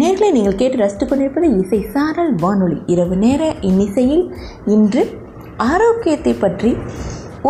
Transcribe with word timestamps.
நேர்களை 0.00 0.28
நீங்கள் 0.36 0.56
கேட்டு 0.60 0.76
ரசித்து 0.76 1.04
கொண்டிருப்பது 1.06 1.48
இசை 1.60 1.78
சாரல் 1.94 2.32
வானொலி. 2.42 2.78
இரவு 2.92 3.16
நேர 3.24 3.42
இன்னிசையில் 3.68 4.24
இன்று 4.74 5.02
ஆரோக்கியத்தை 5.66 6.32
பற்றி 6.34 6.70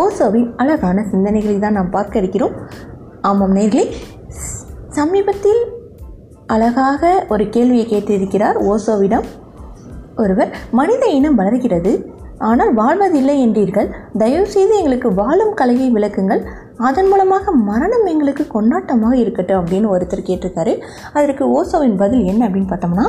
ஓசோவின் 0.03 0.49
அழகான 0.63 1.05
சிந்தனைகளை 1.13 1.57
தான் 1.59 1.77
நாம் 1.79 1.95
பார்க்க 1.97 2.23
இருக்கிறோம். 2.23 2.55
ஆமாம் 3.29 3.55
நேர்களே 3.59 3.85
சமீபத்தில் 4.99 5.63
அழகாக 6.55 7.13
ஒரு 7.29 7.45
கேள்வியை 7.55 7.87
கேட்டிருக்கிறார் 7.93 8.59
ஓசோவிடம் 8.73 9.27
ஒருவர். 10.25 10.53
மனித 10.71 11.07
இனம் 11.19 11.41
வளர்கிறது 11.41 11.93
ஆனால் 12.49 12.73
வாழ்வதில்லை 12.75 13.37
என்றீர்கள். 13.47 13.89
தயவுசெய்து 14.19 14.75
எங்களுக்கு 14.79 15.11
வாழும் 15.15 15.55
கலையை 15.55 15.89
விளக்குங்கள். 15.93 16.43
அதன் 16.79 17.09
மூலமாக 17.09 17.53
மரணம் 17.53 18.07
எங்களுக்கு 18.07 18.45
கொண்டாட்டமாக 18.55 19.13
இருக்கட்டும் 19.13 19.61
அப்படின்னு 19.61 19.89
ஒருத்தர் 19.95 20.27
கேட்டிருக்காரு. 20.29 20.81
அதற்கு 21.13 21.45
ஓசோவின் 21.57 21.97
பதில் 21.97 22.25
என்ன 22.25 22.49
அப்படின்னு 22.49 22.71
பார்த்தோம்னா 22.73 23.07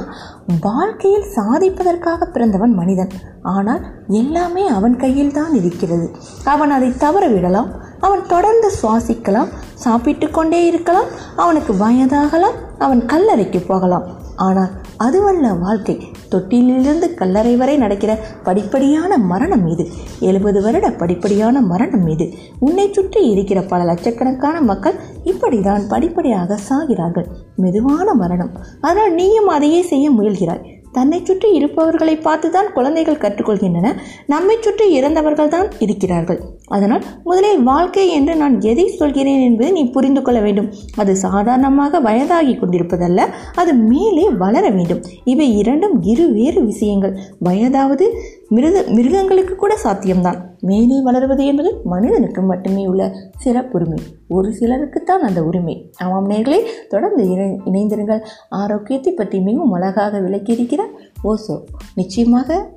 வாழ்க்கையில் 0.62 1.28
சாதிப்பதற்காக 1.36 2.26
பிறந்தவன் 2.26 2.74
மனிதன். 2.74 3.10
ஆனால் 3.42 3.84
எல்லாமே 4.08 4.68
அவன் 4.68 4.96
கையில் 4.96 5.32
தான் 5.32 5.54
இருக்கிறது. 5.54 6.12
அவன் 6.44 6.72
அதை 6.72 6.98
தவற 6.98 7.28
விடலாம் 7.28 7.70
அவன் 8.00 8.24
தொடர்ந்து 8.28 8.72
சுவாசிக்கலாம். 8.82 9.52
சாப்பிட்டு 9.74 10.32
கொண்டே 10.32 10.66
இருக்கலாம். 10.66 11.10
அவனுக்கு 11.36 11.74
வயதாகலாம். 11.74 12.58
அவன் 12.80 13.02
கல்லறைக்கு 13.06 13.62
போகலாம். 13.68 14.08
ஆனால் 14.36 14.72
அதுவல்ல 14.98 15.54
வாழ்க்கை. 15.54 16.02
தொட்டிலிருந்து 16.32 17.14
கல்லறை 17.14 17.56
வரை 17.56 17.78
நடக்கிற 17.78 18.20
படிப்படியான 18.44 19.18
மரணம் 19.18 19.68
இது. 19.68 19.88
எழுபது 20.20 20.62
வருட 20.62 20.90
படிப்படியான 20.90 21.62
மரணம் 21.62 22.08
இது. 22.08 22.34
உன்னை 22.60 22.94
சுற்றி 22.94 23.30
இருக்கிற 23.30 23.62
பல 23.62 23.84
லட்சக்கணக்கான 23.84 24.62
மக்கள் 24.62 24.94
இப்படிதான் 25.24 25.88
படிப்படியாக 25.88 26.58
சாகிறார்கள். 26.70 27.26
மெதுவான 27.56 28.14
மரணம். 28.14 28.52
ஆனால் 28.82 29.14
நீயும் 29.14 29.48
அதையே 29.48 29.82
செய்ய 29.82 30.12
முயல்கிறாய். 30.12 30.76
தன்னை 30.98 31.20
சுற்றி 31.30 31.50
இருப்பவர்களை 31.58 32.16
பார்த்து 32.28 32.48
தான் 32.56 32.70
குழந்தைகள் 32.78 33.22
கற்றுக்கொள்கின்றன. 33.24 33.88
நம்மை 34.34 34.56
சுற்றி 34.66 34.86
இறந்தவர்கள் 34.98 35.54
தான் 35.56 35.70
இருக்கிறார்கள். 35.86 36.40
அதனால் 36.76 37.04
முதலில் 37.30 37.66
வாழ்க்கை 37.72 38.06
என்று 38.18 38.34
நான் 38.42 38.56
எதை 38.72 38.86
சொல்கிறேன் 39.00 39.44
என்பதை 39.48 39.72
நீ 39.78 39.84
புரிந்து 39.96 40.22
கொள்ள 40.24 40.40
வேண்டும். 40.46 40.70
அது 41.02 41.14
சாதாரணமாக 41.26 42.02
வயதாகி 42.08 42.56
கொண்டிருப்பதல்ல 42.62 43.22
அது 43.62 43.74
மேலே 43.92 44.26
வளர 44.44 44.66
வேண்டும். 44.78 45.04
இவை 45.34 45.48
இரண்டும் 45.62 45.96
இரு 46.14 46.26
வேறு 46.38 46.62
விஷயங்கள். 46.72 47.14
வயதாவது 47.48 48.08
மிருக 48.50 48.84
மிருகங்களுக்கு 48.88 49.56
கூட 49.56 49.78
சாத்தியம்தான். 49.84 50.40
மேலே 50.60 51.02
வளர்வது 51.02 51.46
என்பது 51.46 51.82
மனிதனுக்கு 51.84 52.42
மட்டுமே 52.42 52.88
உள்ள 52.88 53.16
சிறப்புரிமை. 53.46 53.98
ஒரு 54.28 54.50
சிலருக்குத்தான் 54.60 55.26
அந்த 55.28 55.44
உரிமை. 55.44 55.92
ஆமாம் 55.98 56.30
நேர்களே 56.30 56.60
தொடர்ந்து 56.90 57.30
இணை 57.30 57.62
இணைந்திருங்கள். 57.66 58.22
ஆரோக்கியத்தை 58.50 59.14
பற்றி 59.14 59.40
மிகவும் 59.40 59.72
அழகாக 59.72 60.20
விளக்கியிருக்கிறார் 60.20 60.94
ஓசோ. 61.24 61.64
நிச்சயமாக 61.96 62.70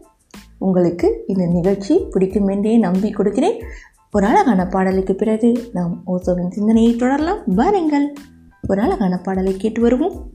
உங்களுக்கு 0.58 1.24
இந்த 1.26 1.46
நிகழ்ச்சி 1.46 2.06
பிடிக்கும் 2.10 2.48
என்றே 2.48 2.76
நம்பி 2.76 3.10
கொடுக்கிறேன். 3.10 3.62
ஒரு 4.12 4.26
அழகான 4.26 4.66
பாடலுக்கு 4.66 5.14
பிறகு 5.14 5.62
நாம் 5.72 6.02
ஓசோவின் 6.06 6.50
சிந்தனையை 6.50 6.96
தொடரலாம். 6.96 7.38
வாருங்கள். 7.46 8.12
ஒரு 8.68 8.80
அழகான 8.80 9.16
பாடலை 9.16 9.56
கேட்டு 9.56 9.80
வருவோம். 9.80 10.30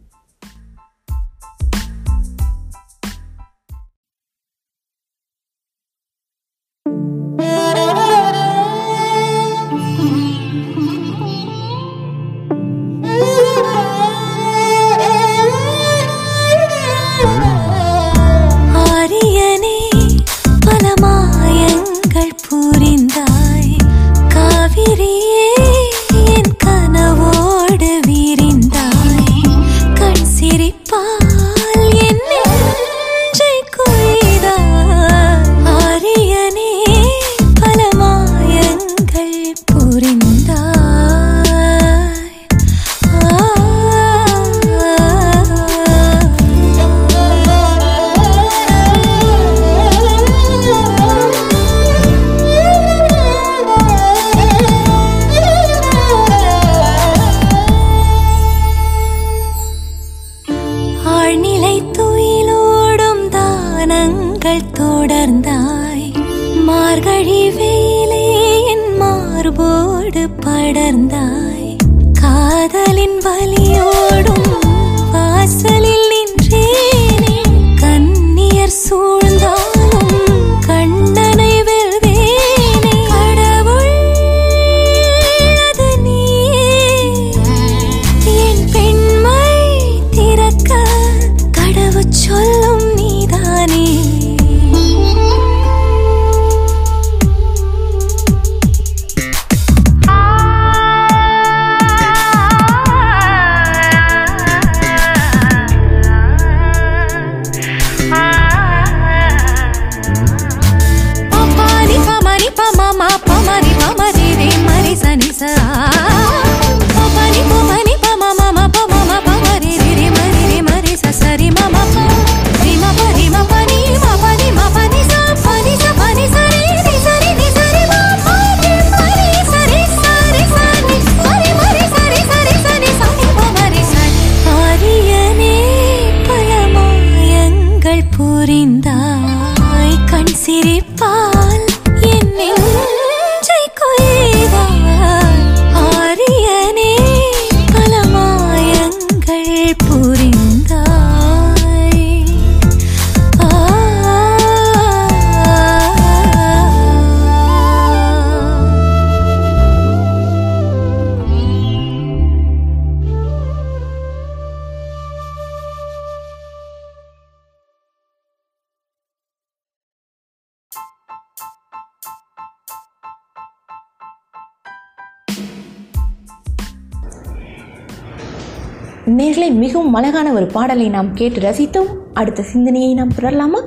நேர்களை 179.26 179.54
மிகவும் 179.54 179.94
அழகான 179.94 180.32
ஒரு 180.32 180.46
பாடலை 180.46 180.90
நாம் 180.90 181.14
கேட்டு 181.14 181.40
ரசித்தோம். 181.40 181.92
அடுத்த 182.14 182.42
சிந்தனையை 182.44 182.94
நாம் 182.94 183.14
பெறலாமா 183.18 183.62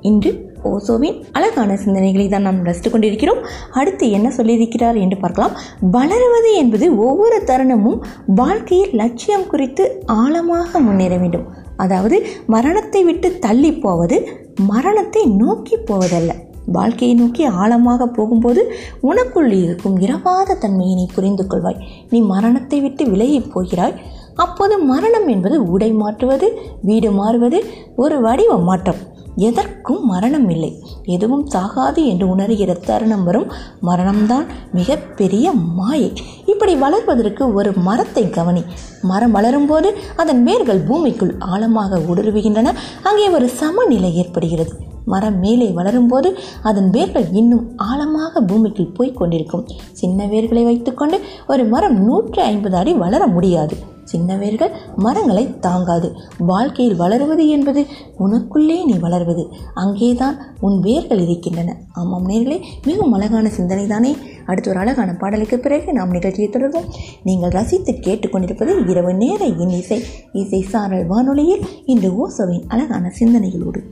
இன்று 0.00 0.30
ஓசோவின் 0.64 1.18
அழகான 1.32 1.78
சிந்தனைகளை 1.84 2.28
தான் 2.28 2.42
நாம் 2.42 2.64
ரசித்துக் 2.64 2.92
கொண்டிருக்கிறோம். 2.92 3.40
அடுத்து 3.70 4.10
என்ன 4.10 4.28
சொல்லியிருக்கிறார் 4.28 4.96
என்று 5.00 5.16
பார்க்கலாம். 5.16 5.52
வளருவது 5.90 6.54
என்பது 6.54 6.86
ஒவ்வொரு 6.96 7.42
தருணமும் 7.46 8.00
வாழ்க்கையில் 8.26 8.94
லட்சியம் 8.94 9.46
குறித்து 9.46 10.02
ஆழமாக 10.06 10.80
முன்னேற 10.80 11.16
வேண்டும். 11.16 11.46
அதாவது 11.76 12.26
மரணத்தை 12.46 13.04
விட்டு 13.04 13.38
தள்ளி 13.38 13.72
போவது 13.72 14.18
மரணத்தை 14.54 15.24
நோக்கி 15.24 15.76
போவதல்ல. 15.76 16.32
வாழ்க்கையை 16.66 17.16
நோக்கி 17.16 17.44
ஆழமாக 17.44 18.06
போகும்போது 18.06 18.74
உனக்குள் 19.02 19.50
இருக்கும் 19.52 19.98
இரவாத 20.00 20.58
தன்மையை 20.58 20.94
நீ 20.94 21.06
புரிந்து 21.14 21.44
கொள்வாய். 21.44 21.82
நீ 22.10 22.20
மரணத்தை 22.20 22.80
விட்டு 22.80 23.04
விலகிப் 23.04 23.52
போகிறாய். 23.52 23.96
அப்போது 24.36 24.78
மரணம் 24.78 25.28
என்பது 25.28 25.58
உடை 25.64 25.92
மாற்றுவது 25.92 26.48
வீடு 26.82 27.10
மாறுவது 27.10 27.64
ஒரு 27.96 28.20
வடிவ 28.20 28.56
மாற்றம். 28.58 29.02
எதற்கும் 29.38 30.02
மரணம் 30.06 30.50
இல்லை. 30.50 30.82
எதுவும் 31.04 31.48
சாகாது 31.54 32.04
என்று 32.04 32.26
உணர்கிற 32.36 32.72
தருணம் 32.86 33.24
வரும். 33.24 33.48
மரணம்தான் 33.82 34.46
மிகப்பெரிய 34.72 35.52
மாயை. 35.52 36.12
இப்படி 36.46 36.74
வளர்வதற்கு 36.74 37.52
ஒரு 37.54 37.72
மரத்தை 37.72 38.30
கவனி. 38.30 38.62
மரம் 39.02 39.34
வளரும்போது 39.34 39.90
அதன் 40.16 40.42
வேர்கள் 40.44 40.82
பூமிக்குள் 40.88 41.34
ஆழமாக 41.38 41.98
ஊடுருவுகின்றன 41.98 42.74
அங்கே 43.02 43.28
ஒரு 43.28 43.48
சமநிலை 43.48 44.16
ஏற்படுகிறது. 44.16 44.74
மரம் 45.06 45.38
மேலே 45.38 45.68
வளரும்போது 45.70 46.30
அதன் 46.62 46.90
வேர்கள் 46.90 47.26
இன்னும் 47.32 47.66
ஆழமாக 47.90 48.40
பூமிக்குள் 48.40 48.94
போய் 48.98 49.12
கொண்டிருக்கும் 49.12 49.66
சின்ன 49.92 50.26
வேர்களை 50.26 50.64
வைத்துக்கொண்டு 50.64 51.18
ஒரு 51.48 51.64
மரம் 51.64 51.98
நூற்றி 52.04 52.42
ஐம்பது 52.52 52.76
அடி 52.76 52.94
வளர 53.04 53.26
முடியாது. 53.26 53.76
சின்ன 54.04 54.36
வேர்கள் 54.36 54.72
மரங்களை 54.96 55.44
தாங்காது. 55.58 56.08
வாழ்க்கையில் 56.38 56.96
வளருவது 56.96 57.44
என்பது 57.48 57.80
உனக்குள்ளே 58.18 58.76
நீ 58.84 58.94
வளர்வது. 59.00 59.44
அங்கேதான் 59.74 60.36
உன் 60.60 60.76
வேர்கள் 60.80 61.18
இருக்கின்றன. 61.18 61.76
ஆமாம் 61.92 62.28
நேர்களே 62.28 62.58
மிகவும் 62.84 63.12
அழகான 63.12 63.48
சிந்தனை 63.48 63.86
தானே 63.86 64.12
அடுத்த 64.46 64.70
ஒரு 64.70 64.78
அழகான 64.78 65.12
பாடலுக்கு 65.12 65.58
பிறகு 65.58 65.92
நாம் 65.92 66.10
நிகழ்ச்சியை 66.10 66.50
தொடர்வோம். 66.50 66.88
நீங்கள் 67.22 67.54
ரசித்து 67.58 67.92
கேட்டுக்கொண்டிருப்பது 67.92 68.88
இரவு 68.88 69.14
நேர 69.14 69.44
இன்னிசை 69.46 70.00
இசை 70.32 70.62
சாரல் 70.62 71.06
வானொலியில் 71.06 71.64
இன்று 71.84 72.10
ஓசோவின் 72.22 72.66
அழகான 72.68 73.12
சிந்தனைகளோடு. 73.18 73.82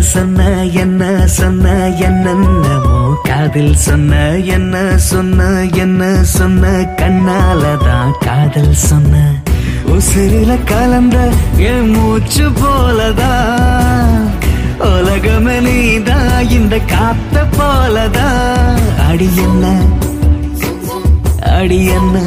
சொன்ன 0.00 0.64
என்ன 0.64 1.26
சொன்ன 1.26 1.88
என்னென்னமோ 1.88 3.20
காதில் 3.22 3.76
சொன்ன 3.76 4.36
என்ன 4.36 4.98
சொன்ன 4.98 5.64
என்ன 5.74 6.22
சொன்ன 6.22 6.68
கண்ணாலதான் 6.96 8.10
காதல் 8.18 8.72
சொன்ன. 8.72 9.32
உசிரில 9.86 10.64
கலந்த 10.64 11.28
என் 11.56 11.90
மூச்சு 11.90 12.48
போலதான். 12.48 14.30
உலகமே 14.78 15.60
நீதான் 15.60 16.48
இந்த 16.48 16.78
காத்த 16.78 17.44
போலதான். 17.58 18.78
அடி 19.08 19.28
என்ன? 19.36 19.80
அடி 21.40 21.84
என்ன? 21.84 22.18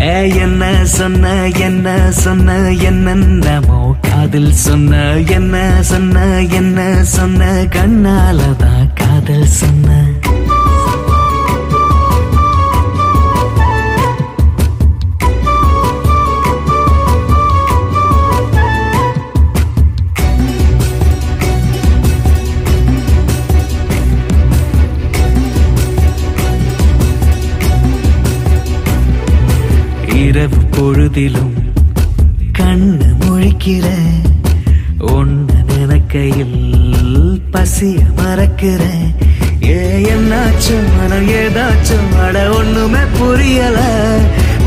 ஏ 0.00 0.28
என்ன 0.28 0.84
சொன்ன 0.84 1.46
என்ன 1.46 2.10
சொன்ன 2.10 2.70
என்னென்னமோ 2.70 3.83
காதல் 4.24 4.52
சொன்ன 4.56 5.00
என்ன 5.28 5.56
சொன்ன 5.82 6.18
என்ன 6.50 6.78
சொன்ன 7.04 7.48
கண்ணாலதான் 7.68 8.86
காதல் 8.94 9.50
சொன்ன 9.52 9.90
இரவு 30.20 30.60
பொழுதிலும் 30.70 31.54
கண்ணு 31.54 31.63
நினைக்கிற 33.64 33.94
ஒன்னு 35.12 35.54
நினைக்கையில் 35.66 36.58
பசிய 37.52 37.98
மறக்கிற. 38.16 38.82
ஏ 39.64 39.76
என்னாச்சும் 40.02 40.88
மனம் 40.96 41.28
ஏதாச்சும் 41.28 42.10
அட 42.26 42.50
ஒண்ணுமே 42.50 42.98
புரியல. 43.18 43.78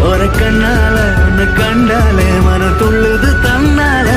ஒரு 0.01 0.25
கண்ணால 0.25 0.95
ஒன்னு 1.25 1.45
கண்டாலே 1.59 2.29
மனம் 2.45 2.77
துள்ளுது 2.79 3.31
தன்னால. 3.45 4.09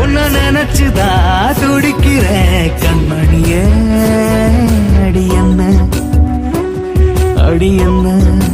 ஒன்னு 0.00 0.24
நினைச்சுதா 0.38 1.10
துடிக்கிற. 1.60 2.26
கண்மணியே 2.82 3.62
அடி 5.06 5.26
என்ன? 5.28 5.72
அடி 7.44 7.76
என்ன? 7.76 8.49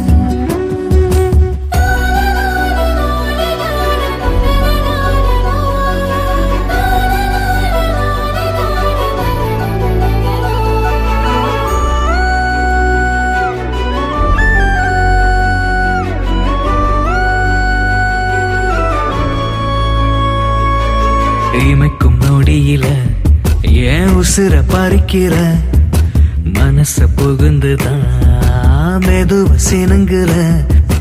உசுர 24.37 24.63
பறிக்கிற 24.73 25.35
மனச 26.53 27.05
புகுந்துதான் 27.17 28.03
மெதுவ 29.05 29.47
சினுங்குற. 29.69 30.31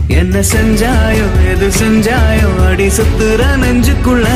என்ன 0.07 0.40
செஞ்சாயோ 0.40 1.26
எது 1.50 1.69
செஞ்சாயோ 1.69 2.66
அடி 2.66 2.87
சுத்துற 2.87 3.43
நெஞ்சுக்குள்ள. 3.62 4.26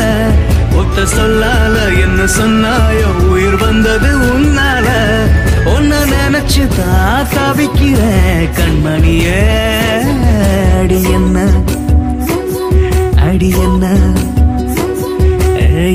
ஒத்த 0.75 1.03
சொல்லால 1.17 1.77
என்ன 2.01 2.25
சொன்னாயோ 2.39 3.29
உயிர் 3.29 3.57
வந்தது 3.57 4.19
உன்னால. 4.19 4.87
ஒன்னு 5.67 5.97
நினைச்சுதான் 5.97 7.27
தவிக்கிற 7.37 8.01
கண்மணியே. 8.57 9.43
அடி 10.81 11.03
என்ன? 11.03 11.51
அடி 13.17 13.49
என்ன? 13.49 13.97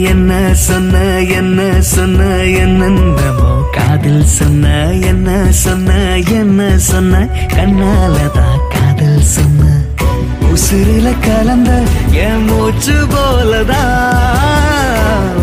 என்ன 0.06 0.32
சொன்ன 0.54 0.96
என்ன 1.20 1.82
சொன்ன 1.82 2.22
என்னென்னமோ. 2.64 3.50
காதில் 3.72 4.26
சொன்ன 4.26 4.66
என்ன 4.92 5.30
சொன்ன 5.52 5.92
என்ன 6.18 6.78
சொன்ன. 6.80 7.28
கண்ணாலதான் 7.48 8.60
காதல் 8.74 9.22
சொன்ன. 9.22 9.64
உசுரில 10.54 11.08
கலந்த 11.20 11.72
என் 12.12 12.46
மூச்சு 12.46 12.96
போலதா 13.14 13.84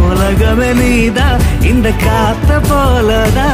உலகமே 0.09 0.71
நீதா 0.73 1.29
இந்த 1.63 1.89
காத்த 2.05 2.61
போலதா 2.69 3.49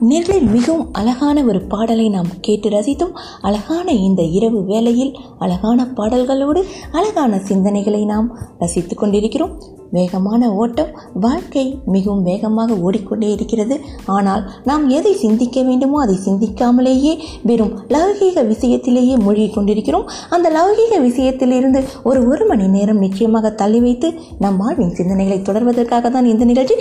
நேர்களில் 0.00 0.46
மிகவும் 0.46 0.92
அழகான 0.92 1.44
ஒரு 1.44 1.60
பாடலை 1.60 2.08
நாம் 2.08 2.26
கேட்டு 2.40 2.68
ரசித்தோம். 2.68 3.12
அழகான 3.40 3.92
இந்த 3.92 4.22
இரவு 4.22 4.64
வேளையில் 4.64 5.16
அழகான 5.38 5.86
பாடல்களோடு 5.86 6.64
அழகான 6.92 7.36
சிந்தனைகளை 7.36 8.04
நாம் 8.04 8.38
ரசித்து 8.58 8.96
கொண்டிருக்கிறோம். 8.96 9.78
வேகமான 9.96 10.50
ஓட்டம் 10.62 10.90
வாழ்க்கை 11.24 11.64
மிகவும் 11.94 12.24
வேகமாக 12.30 12.76
ஓடிக்கொண்டே 12.86 13.28
இருக்கிறது. 13.36 13.76
ஆனால் 14.16 14.42
நாம் 14.70 14.84
எதை 14.98 15.12
சிந்திக்க 15.24 15.62
வேண்டுமோ 15.68 15.96
அதை 16.04 16.16
சிந்திக்காமலேயே 16.26 17.12
வெறும் 17.50 17.72
லௌகீக 17.94 18.44
விஷயத்திலேயே 18.52 19.14
மூழ்கி 19.24 19.48
கொண்டிருக்கிறோம். 19.56 20.06
அந்த 20.36 20.46
லௌகீக 20.58 21.00
விஷயத்திலிருந்து 21.08 21.82
ஒரு 22.10 22.22
ஒரு 22.32 22.44
மணி 22.50 22.66
நேரம் 22.76 23.02
நிச்சயமாக 23.04 23.52
தள்ளி 23.62 23.80
வைத்து 23.86 24.10
நம் 24.44 24.58
வாழ்வின் 24.62 24.94
சிந்தனைகளை 24.98 25.38
தொடர்வதற்காக 25.48 26.10
தான் 26.16 26.30
இந்த 26.32 26.44
நிகழ்ச்சி. 26.50 26.76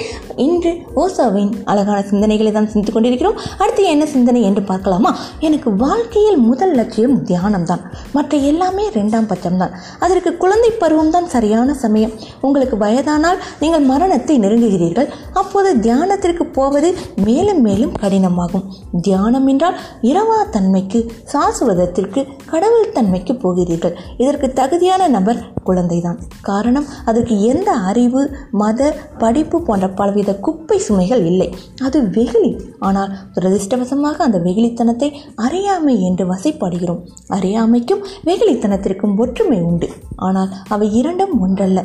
இன்று 0.48 0.74
ஓசாவின் 1.04 1.52
அழகான 1.72 2.00
சிந்தனைகளை 2.12 2.52
தான் 2.58 2.70
சிந்தித்துக் 2.72 2.98
கொண்டிருக்கிறோம். 2.98 3.38
அடுத்து 3.62 3.84
என்ன 3.94 4.06
சிந்தனை 4.16 4.42
என்று 4.50 4.64
பார்க்கலாமா? 4.72 5.14
எனக்கு 5.48 5.70
வாழ்க்கையில் 5.86 6.40
முதல் 6.50 6.76
லட்சியம் 6.80 7.18
தியானம் 7.30 7.68
தான். 7.72 7.84
மற்ற 8.18 8.38
எல்லாமே 8.52 8.86
ரெண்டாம் 8.98 9.30
பட்சம் 9.32 9.60
தான் 9.62 9.74
அதற்கு 10.06 10.32
குழந்தை 10.44 10.72
பருவம் 10.84 11.14
தான் 11.16 11.30
சரியான 11.36 11.74
சமயம். 11.84 12.14
உங்களுக்கு 12.48 12.78
வயதானால் 13.00 13.42
நீங்கள் 13.62 13.86
மரணத்தை 13.90 14.36
நெருங்குகிறீர்கள். 14.44 15.10
அப்போது 15.40 15.70
தியானத்திற்கு 15.86 16.46
போவது 16.58 16.90
மேலும் 17.26 17.62
மேலும் 17.68 17.94
கடினமாகும். 18.02 18.66
தியானம் 19.06 19.48
என்றால் 19.52 19.78
இரவா 20.10 20.40
தன்மைக்கு 20.56 21.00
சாசுவதத்திற்கு 21.34 22.22
கடவுள் 22.52 22.94
தன்மைக்கு 22.98 23.34
போகிறீர்கள். 23.44 23.96
இதற்கு 24.24 24.48
தகுதியான 24.60 25.08
நபர் 25.16 25.40
குழந்தைதான். 25.68 26.20
காரணம் 26.50 26.88
அதற்கு 27.06 27.36
எந்த 27.52 27.70
அறிவு 27.92 28.22
மத 28.62 28.90
படிப்பு 29.24 29.58
போன்ற 29.68 29.88
பலவித 30.00 30.36
குப்பை 30.48 30.78
சுமைகள் 30.88 31.24
இல்லை. 31.32 31.50
அது 31.88 31.98
வெகுளி. 32.18 32.52
ஆனால் 32.80 33.14
துரதிருஷ்டவசமாக 33.36 34.24
அந்த 34.28 34.40
வெகுளித்தனத்தை 34.48 35.10
அறியாமை 35.46 35.96
என்று 36.10 36.26
வசைப்படுகிறோம். 36.34 37.02
அறியாமைக்கும் 37.38 38.04
வெகுளித்தனத்திற்கும் 38.30 39.18
ஒற்றுமை 39.26 39.62
உண்டு. 39.70 39.90
ஆனால் 40.28 40.52
அவை 40.68 40.88
இரண்டும் 41.00 41.36
ஒன்றல்ல. 41.46 41.80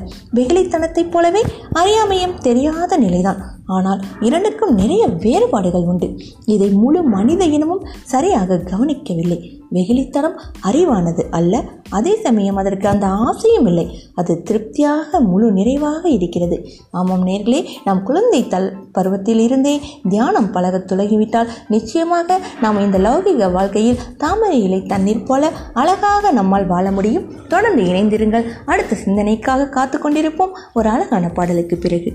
வெகுளித்தனத்தைப் 1.05 1.11
போலவே 1.11 1.43
அறியாமையும் 1.75 2.39
தெரியாத 2.39 2.97
நிலைதான். 2.97 3.54
ஆனால் 3.67 4.01
இரண்டுக்கும் 4.21 4.75
நிறைய 4.75 5.07
வேறுபாடுகள் 5.07 5.83
உண்டு. 5.83 6.19
இதை 6.45 6.71
முழு 6.71 7.03
மனித 7.03 7.45
இனமும் 7.45 7.87
சரியாக 8.03 8.59
கவனிக்கவில்லை. 8.59 9.59
வெகுளித்தனம் 9.73 10.39
அறிவானது 10.67 11.23
அல்ல. 11.31 11.65
அதே 11.91 12.17
சமயம் 12.17 12.57
அதற்கு 12.57 12.89
அந்த 12.89 13.07
ஆசையும் 13.07 13.67
இல்லை. 13.67 13.99
அது 14.15 14.43
திருப்தியாக 14.43 15.21
முழு 15.21 15.53
நிறைவாக 15.53 16.09
இருக்கிறது. 16.09 16.67
ஆமாம் 16.91 17.27
நேர்களே 17.27 17.67
நாம் 17.85 18.03
குழந்தை 18.03 18.49
தல் 18.49 18.77
பருவத்தில் 18.93 19.39
இருந்தே 19.39 19.81
தியானம் 20.09 20.51
பழக 20.51 20.85
துலகிவிட்டால் 20.87 21.49
நிச்சயமாக 21.69 22.39
நாம் 22.61 22.81
இந்த 22.81 22.99
லௌகிக 22.99 23.53
வாழ்க்கையில் 23.53 23.99
தாமரை 24.19 24.63
இலை 24.63 24.83
தண்ணீர் 24.83 25.23
போல 25.23 25.51
அழகாக 25.75 26.31
நம்மால் 26.31 26.67
வாழ 26.67 26.91
முடியும். 26.91 27.47
தொடர்ந்து 27.49 27.83
இணைந்திருங்கள். 27.83 28.45
அடுத்த 28.67 28.97
சிந்தனைக்காக 29.05 29.69
காத்து 29.69 29.99
கொண்டிருப்போம். 29.99 30.51
ஒரு 30.75 30.89
அழகான 30.89 31.29
பாடலுக்கு 31.29 31.77
பிறகு. 31.77 32.13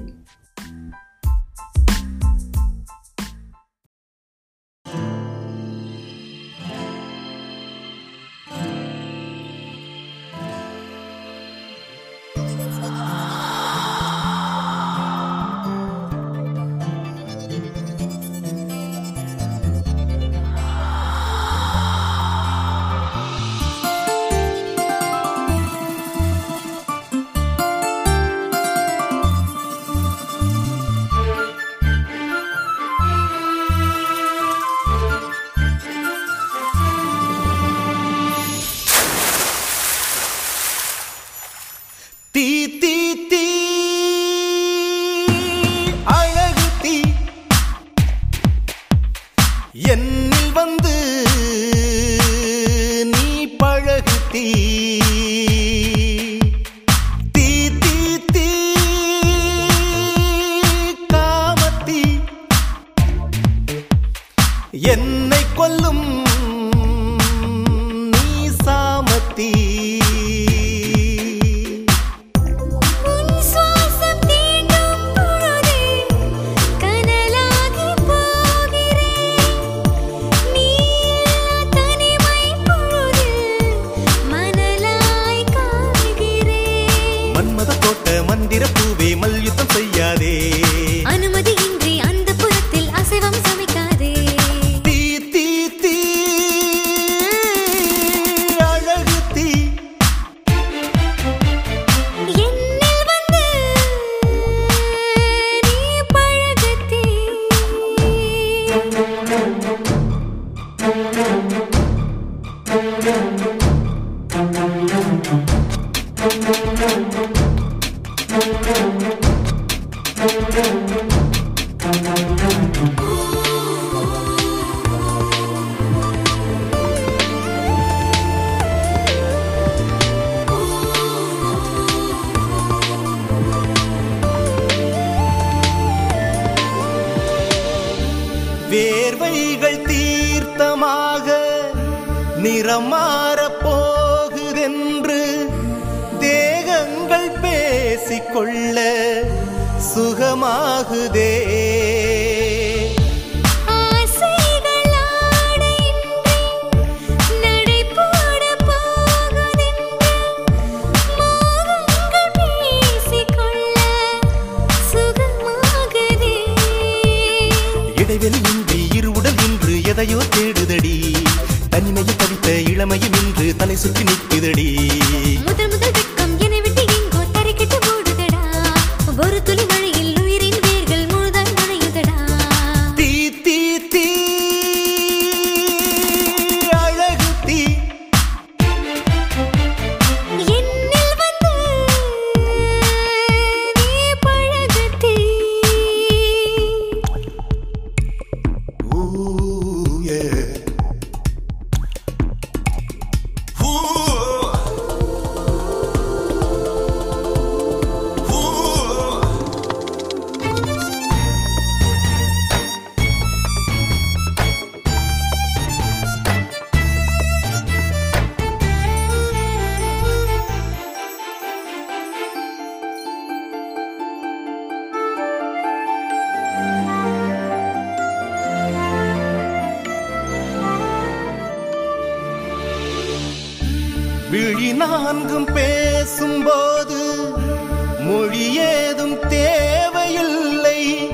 மொழி 238.10 238.56
ஏதும் 238.56 239.28
தேவையில்லை. 239.28 241.10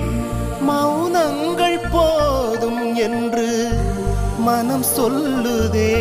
மௌனங்கள் 0.68 1.80
போதும் 1.92 2.96
என்று 2.96 3.70
மனம் 4.38 4.84
சொல்லுதே. 4.84 5.96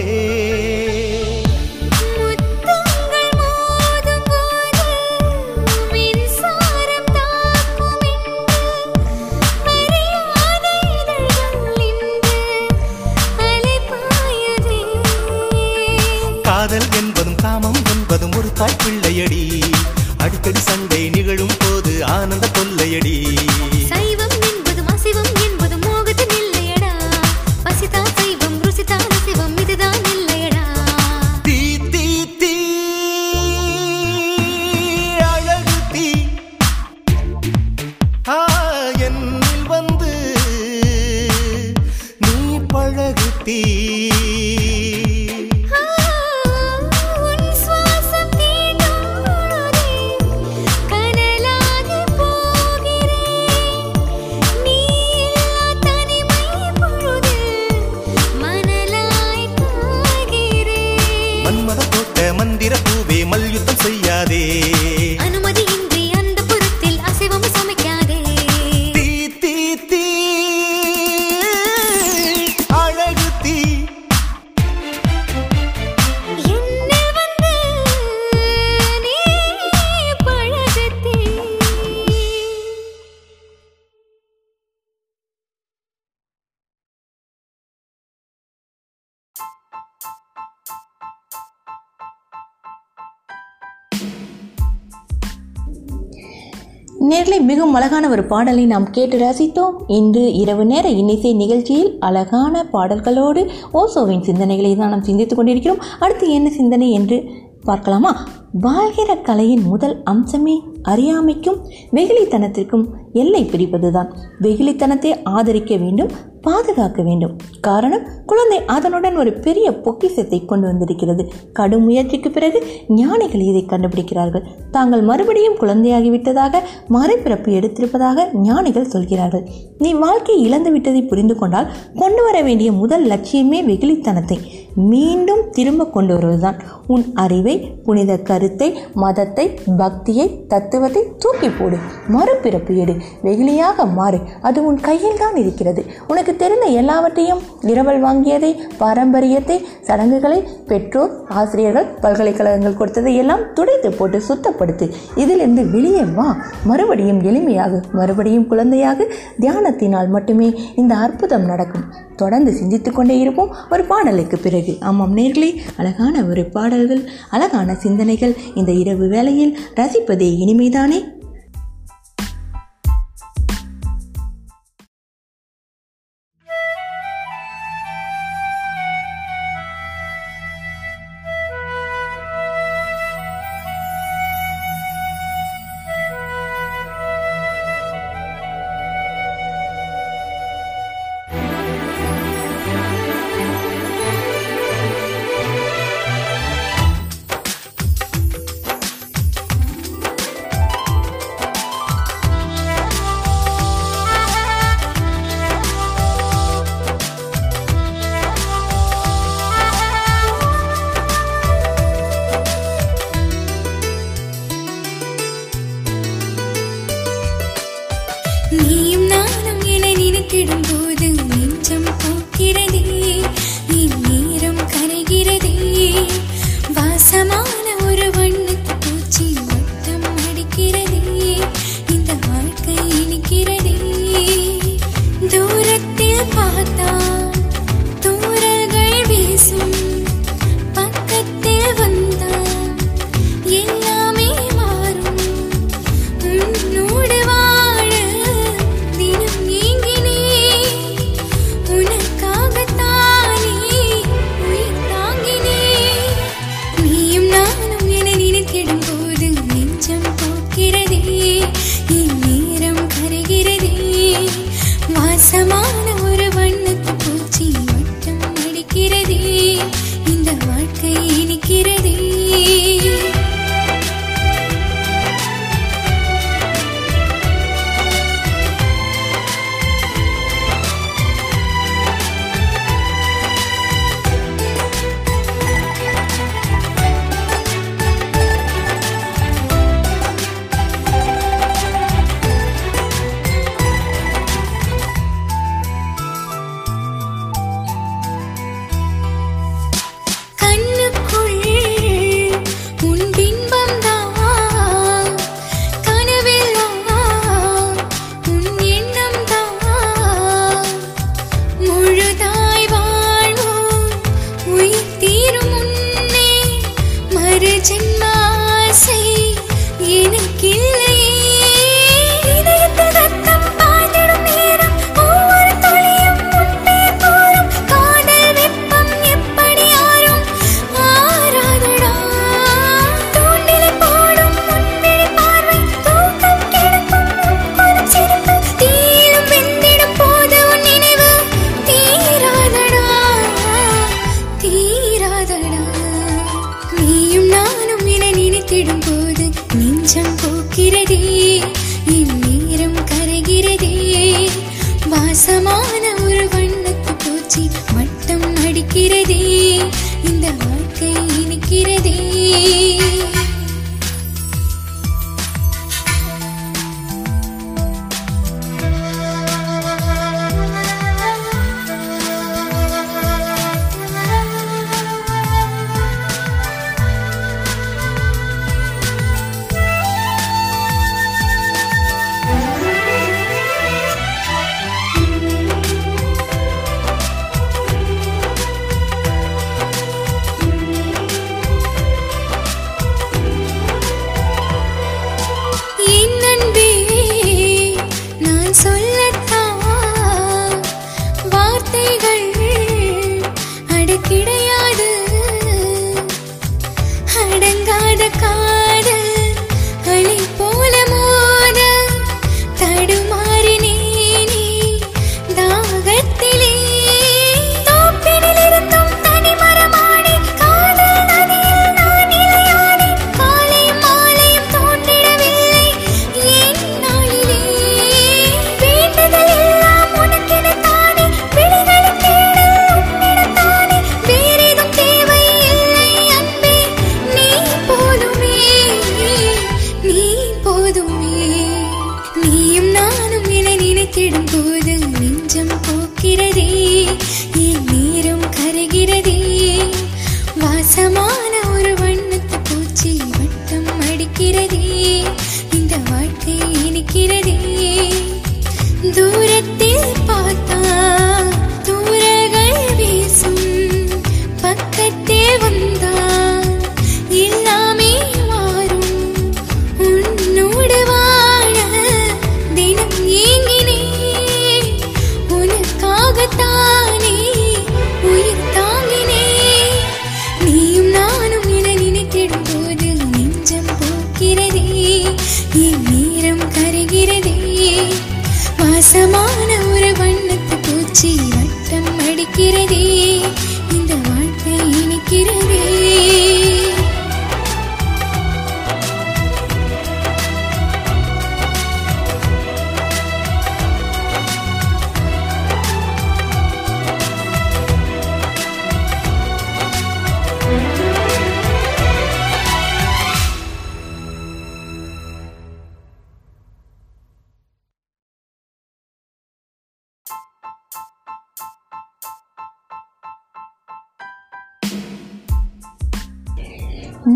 மிகவும் 97.74 97.90
அழகான 97.90 98.14
ஒரு 98.14 98.22
பாடலை 98.32 98.64
நாம் 98.66 98.84
கேட்டு 98.90 99.16
ரசித்தோம். 99.18 99.76
இன்று 99.86 100.24
இரவு 100.42 100.64
நேர 100.64 100.86
இன்னிசை 100.88 101.30
நிகழ்ச்சியில் 101.34 101.90
அழகான 101.98 102.64
பாடல்களோடு 102.72 103.40
ஓசோவின் 103.74 104.26
சிந்தனைகளை 104.28 104.70
தான் 104.76 104.92
நாம் 104.92 105.02
சிந்தித்துக் 105.02 105.38
கொண்டிருக்கிறோம். 105.38 105.80
அடுத்து 105.98 106.26
என்ன 106.30 106.48
சிந்தனை 106.50 106.88
என்று 106.98 107.16
பார்க்கலாமா? 107.64 108.28
வாழ்கிற 108.60 109.16
கலையின் 109.16 109.62
முதல் 109.62 110.02
அம்சமே 110.10 110.60
அறியாமைக்கும் 110.82 111.58
வெகுளித்தனத்திற்கும் 111.92 112.84
எல்லை 113.12 113.44
பிரிப்பதுதான். 113.44 114.10
வெகுளித்தனத்தை 114.40 115.20
ஆதரிக்க 115.24 115.76
வேண்டும் 115.76 116.10
பாதுகாக்க 116.42 117.02
வேண்டும். 117.02 117.36
காரணம் 117.60 118.06
குழந்தை 118.26 118.64
அதனுடன் 118.64 119.16
ஒரு 119.16 119.32
பெரிய 119.32 119.80
பொக்கிசத்தை 119.80 120.44
கொண்டு 120.44 120.66
வந்திருக்கிறது. 120.66 121.32
கடும் 121.52 121.84
முயற்சிக்கு 121.84 122.30
பிறகு 122.30 122.66
ஞானிகள் 122.88 123.40
இதை 123.40 123.64
கண்டுபிடிக்கிறார்கள். 123.66 124.44
தாங்கள் 124.70 125.02
மறுபடியும் 125.02 125.54
குழந்தையாகிவிட்டதாக 125.54 126.54
மறுபிறப்பு 126.90 127.50
எடுத்திருப்பதாக 127.58 128.36
ஞானிகள் 128.36 128.88
சொல்கிறார்கள். 128.88 129.48
நீ 129.78 129.92
வாழ்க்கை 129.92 130.42
இழந்து 130.42 130.72
விட்டதை 130.72 131.02
புரிந்து 131.02 131.36
கொண்டால் 131.36 131.70
கொண்டு 131.94 132.22
வர 132.22 132.42
வேண்டிய 132.42 132.72
முதல் 132.72 133.06
லட்சியமே 133.06 133.60
வெகுளித்தனத்தை. 133.72 134.38
மீண்டும் 134.74 135.50
திரும்ப 135.50 135.84
கொண்டு 135.84 136.14
வருவதுதான் 136.14 136.56
உன் 136.86 137.04
அறிவை 137.14 137.74
புனித 137.84 138.16
கருத்தை 138.16 138.78
மதத்தை 138.94 139.58
பக்தியை 139.76 140.46
தத்துவத்தை 140.46 141.02
தூக்கி 141.18 141.50
போடு. 141.50 141.76
மறுபிறப்பு 142.08 142.76
எடு. 142.76 142.96
வெகுளியாக 143.22 143.92
மாறு. 143.92 144.20
அது 144.40 144.66
உன் 144.66 144.80
கையில் 144.80 145.18
தான் 145.18 145.36
இருக்கிறது. 145.36 145.84
உனக்கு 146.08 146.36
தெரிந்த 146.36 146.66
எல்லாவற்றையும் 146.66 147.38
இரவல் 147.60 148.02
வாங்கியதை 148.04 148.58
பாரம்பரியத்தை 148.78 149.64
சடங்குகளை 149.80 150.48
பெற்றோர் 150.66 151.10
ஆசிரியர்கள் 151.28 151.86
பல்கலைக்கழகங்கள் 152.00 152.76
கொடுத்ததை 152.76 153.16
எல்லாம் 153.16 153.52
துடைத்து 153.52 153.92
போட்டு 153.92 154.20
சுத்தப்படுத்து. 154.28 154.90
இதிலிருந்து 155.14 155.70
வெளியே 155.70 156.04
வா. 156.04 156.36
மறுபடியும் 156.64 157.22
எளிமையாக 157.22 157.82
மறுபடியும் 157.92 158.46
குழந்தையாக 158.46 159.06
தியானத்தினால் 159.40 160.08
மட்டுமே 160.08 160.54
இந்த 160.76 160.94
அற்புதம் 160.94 161.44
நடக்கும். 161.44 162.12
தொடர்ந்து 162.16 162.52
சிந்தித்து 162.52 162.92
கொண்டே 162.92 163.18
இருப்போம். 163.18 163.54
ஒரு 163.70 163.84
பாடலுக்கு 163.84 164.38
பிறகு. 164.38 164.76
ஆமாம் 164.80 165.16
நேர்களே 165.16 165.56
அழகான 165.76 166.24
ஒரு 166.24 166.44
பாடல்கள் 166.44 167.08
அழகான 167.30 167.74
சிந்தனைகள் 167.74 168.36
இந்த 168.54 168.72
இரவு 168.72 169.08
வேளையில் 169.08 169.58
ரசிப்பதே 169.76 170.36
இனிமைதானே? 170.38 171.22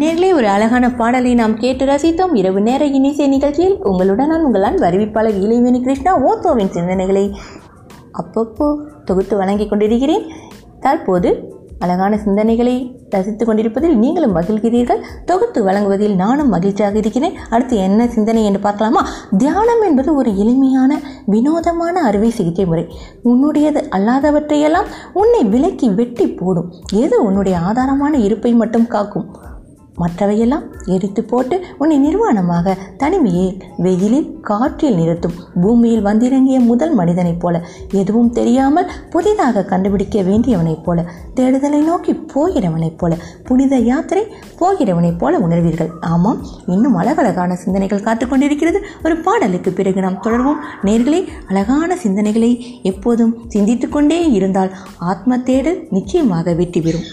நேர்களே 0.01 0.33
ஒரு 0.33 0.49
அழகான 0.49 0.95
பாடலை 0.95 1.35
நாம் 1.35 1.57
கேட்டு 1.57 1.85
ரசித்தோம். 1.87 2.35
இரவு 2.35 2.61
நேர 2.61 2.87
இனிசை 2.87 3.29
நிகழ்ச்சியில் 3.29 3.77
உங்களுடன் 3.83 4.29
நான் 4.29 4.45
உங்களால் 4.45 4.77
அறிவிப்பாளர் 4.79 5.39
இளைவேணி 5.45 5.83
கிருஷ்ணா 5.83 6.13
ஓத்தோவின் 6.19 6.75
சிந்தனைகளை 6.75 7.33
அப்பப்போ 8.21 8.67
தொகுத்து 9.05 9.37
வழங்கி 9.37 9.67
கொண்டிருக்கிறேன். 9.67 10.23
தற்போது 10.81 11.57
அழகான 11.79 12.19
சிந்தனைகளை 12.25 12.97
ரசித்துக் 13.11 13.49
கொண்டிருப்பதில் 13.49 13.99
நீங்களும் 13.99 14.37
மகிழ்கிறீர்கள். 14.37 15.03
தொகுத்து 15.25 15.65
வழங்குவதில் 15.65 16.15
நானும் 16.15 16.49
மகிழ்ச்சியாக 16.49 16.99
இருக்கிறேன். 16.99 17.37
அடுத்து 17.51 17.77
என்ன 17.77 18.09
சிந்தனை 18.09 18.45
என்று 18.45 18.61
பார்க்கலாமா? 18.61 19.09
தியானம் 19.39 19.83
என்பது 19.83 20.15
ஒரு 20.15 20.39
எளிமையான 20.39 21.01
வினோதமான 21.27 22.01
அறுவை 22.01 22.31
சிகிச்சை 22.31 22.65
முறை. 22.65 22.87
உன்னுடையது 23.25 23.83
அல்லாதவற்றையெல்லாம் 23.97 24.89
உன்னை 25.13 25.45
விலக்கி 25.45 25.91
வெட்டி 25.91 26.29
போடும். 26.29 26.73
எது 26.95 27.25
உன்னுடைய 27.25 27.59
ஆதாரமான 27.59 28.15
இருப்பை 28.19 28.53
மட்டும் 28.53 28.87
காக்கும்? 28.87 29.48
மற்றவையெல்லாம் 30.01 30.65
எடுத்து 30.85 31.25
போட்டு 31.25 31.57
உன்னை 31.79 31.97
நிர்வாணமாக 31.99 32.77
தனிமையை 32.97 33.49
வெயிலில் 33.77 34.41
காற்றில் 34.41 34.95
நிறுத்தும் 34.95 35.37
பூமியில் 35.61 36.03
வந்திறங்கிய 36.03 36.61
முதல் 36.61 36.95
மனிதனைப் 36.95 37.41
போல 37.41 37.63
எதுவும் 37.93 38.33
தெரியாமல் 38.33 38.91
புதிதாக 39.11 39.65
கண்டுபிடிக்க 39.65 40.23
வேண்டியவனைப் 40.23 40.85
போல 40.85 41.05
தேடுதலை 41.35 41.81
நோக்கி 41.81 42.13
போகிறவனைப் 42.35 42.97
போல 42.97 43.17
புனித 43.45 43.77
யாத்திரை 43.77 44.25
போகிறவனைப் 44.61 45.19
போல 45.19 45.39
உணர்வீர்கள். 45.39 45.91
ஆமாம் 46.01 46.41
இன்னும் 46.67 46.95
அழகழகான 46.95 47.55
சிந்தனைகள் 47.55 48.01
காத்துக்கொண்டிருக்கிறது 48.01 48.81
ஒரு 49.05 49.17
பாடலுக்கு 49.17 49.73
பிறகு 49.73 50.01
நாம் 50.01 50.23
தொடர்வோம். 50.23 50.61
நேர்களே 50.83 51.21
அழகான 51.49 51.97
சிந்தனைகளை 52.05 52.53
எப்போதும் 52.83 53.37
சிந்தித்து 53.49 53.89
கொண்டே 53.89 54.31
இருந்தால் 54.31 54.75
ஆத்ம 54.99 55.39
தேடல் 55.39 55.87
நிச்சயமாக 55.91 56.55
வெற்றி 56.55 56.81
பெறும். 56.81 57.07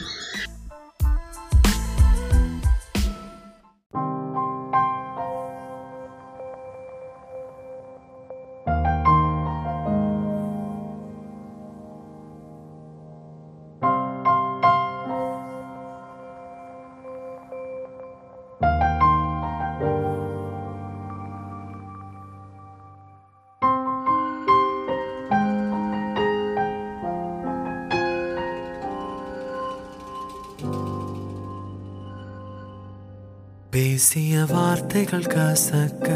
பேசிய 34.07 34.39
வார்த்தைகள் 34.45 35.27
கசக்க 35.27 36.07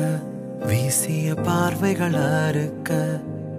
வீசிய 0.61 1.27
பார்வைகள் 1.37 2.17
அறுக்க 2.25 2.89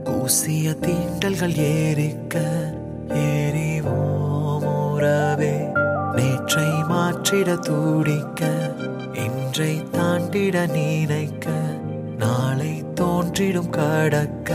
கூசிய 0.03 0.75
தீண்டல்கள் 0.81 1.57
ஏறிக்க 1.71 2.35
ஏறிவோரவே 3.25 3.97
நேற்றை 6.15 6.69
மாற்றிட 6.91 7.57
துடிக்க 7.61 8.43
இன்றை 9.25 9.73
தாண்டிட 9.97 10.63
நினைக்க 10.69 11.49
நாளை 12.17 12.73
தோன்றிடும் 12.95 13.73
கடக்க 13.73 14.51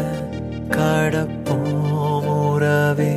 கடப்போம் 0.69 2.29
உறவே 2.37 3.13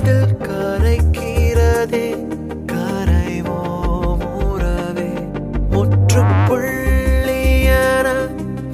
பதில் 0.00 0.34
கரைக்கிறதே 0.38 2.04
கரைவோம் 2.72 4.20
உறவே 4.42 5.06
முற்ற 5.70 6.22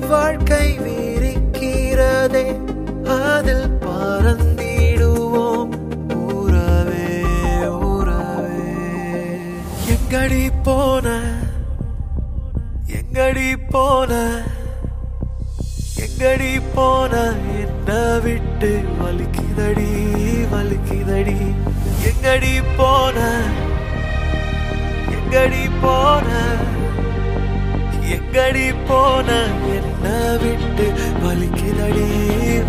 வாழ்க்கை 0.08 0.66
விரிக்கிறதே 0.78 2.44
அதில் 3.16 3.70
பறந்திடுவோம் 3.84 5.72
உறவே 6.26 7.08
உறவே 7.92 8.68
எங்கடி 9.94 10.44
போன 10.62 11.16
எங்கடி 13.00 13.50
போன 13.70 14.20
எங்கடி 16.06 16.52
போன 16.74 17.24
என்ன 17.56 18.18
விட்டு 18.18 18.72
வலிக்குதடி. 19.00 19.90
வலிக்குதடி. 20.52 21.54
எங்கடி 22.08 22.62
போன? 22.76 23.42
எங்கடி 25.10 25.70
போன? 25.82 26.28
எங்கடி 28.12 28.74
போன? 28.86 29.46
என்ன 29.66 30.36
விட்டு 30.42 30.92
வலிக்குதடி 31.22 32.08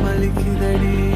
வலிக்குதடி. 0.04 1.15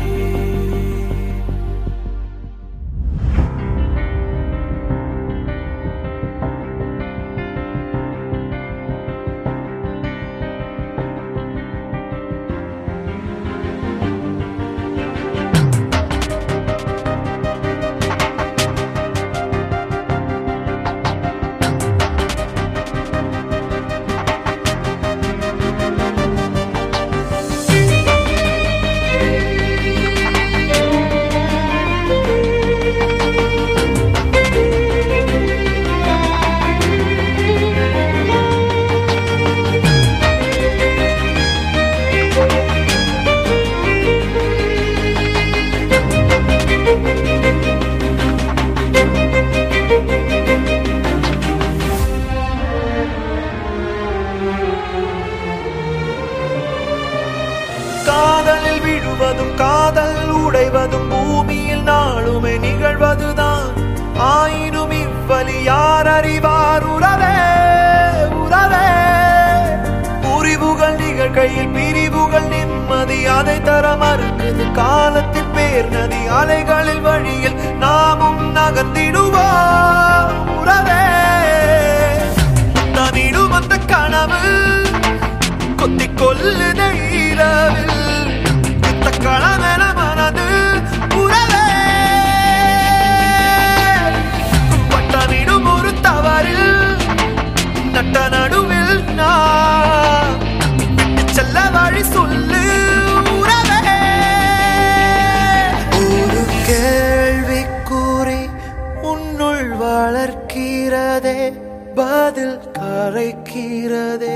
கரைக்கிறதே 113.10 114.36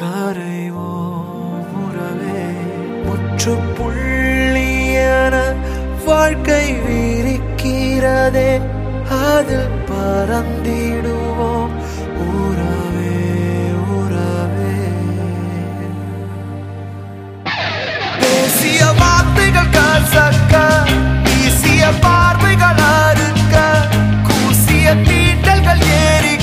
கரைவோம் 0.00 1.70
உறவே 1.84 2.42
முற்றுப்புள்ளியான 3.06 5.34
வாழ்க்கை 6.04 6.74
விரிக்கிறதே. 6.74 8.50
அது 9.32 9.58
பறந்திடுவோம். 9.88 11.74
உறவே 12.18 13.18
உறவே. 13.98 14.78
பேசிய 18.20 18.80
வார்த்தைகள் 18.98 19.68
கசக்க 19.68 20.54
வீசிய 21.24 21.90
பார்வைகள் 22.00 22.80
அறுக்க 23.00 23.54
கூசிய 24.28 24.94
தீட்டல்கள் 24.94 25.84
ஏறி 26.04 26.35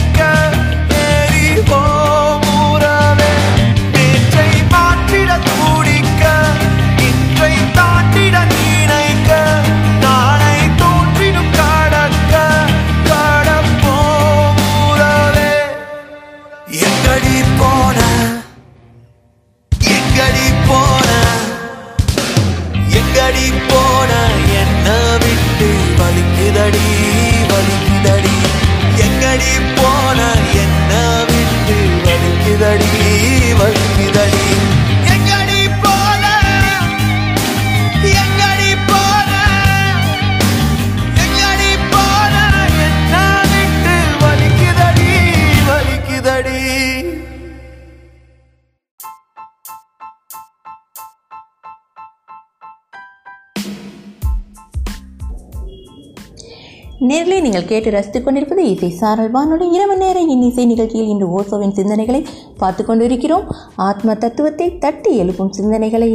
கேட்டு 57.74 57.92
ரசித்துக் 57.96 58.26
கொண்டிருப்பது 58.26 58.64
இசை 58.72 58.90
சாரல் 59.02 59.32
வானொலி. 59.36 59.68
இரவு 59.76 59.98
நேர 60.04 60.18
இன்னிசை 60.34 60.66
நிகழ்ச்சியில் 60.72 61.12
இன்று 61.14 61.28
ஓசோவின் 61.38 61.78
சிந்தனைகளை 61.80 62.22
பார்த்து 62.62 62.84
கொண்டிருக்கிறோம். 62.86 63.46
ஆத்ம 63.90 64.16
தத்துவத்தை 64.24 64.68
தட்டி 64.86 65.12
எழுப்பும் 65.24 65.54
சிந்தனைகளை 65.60 66.10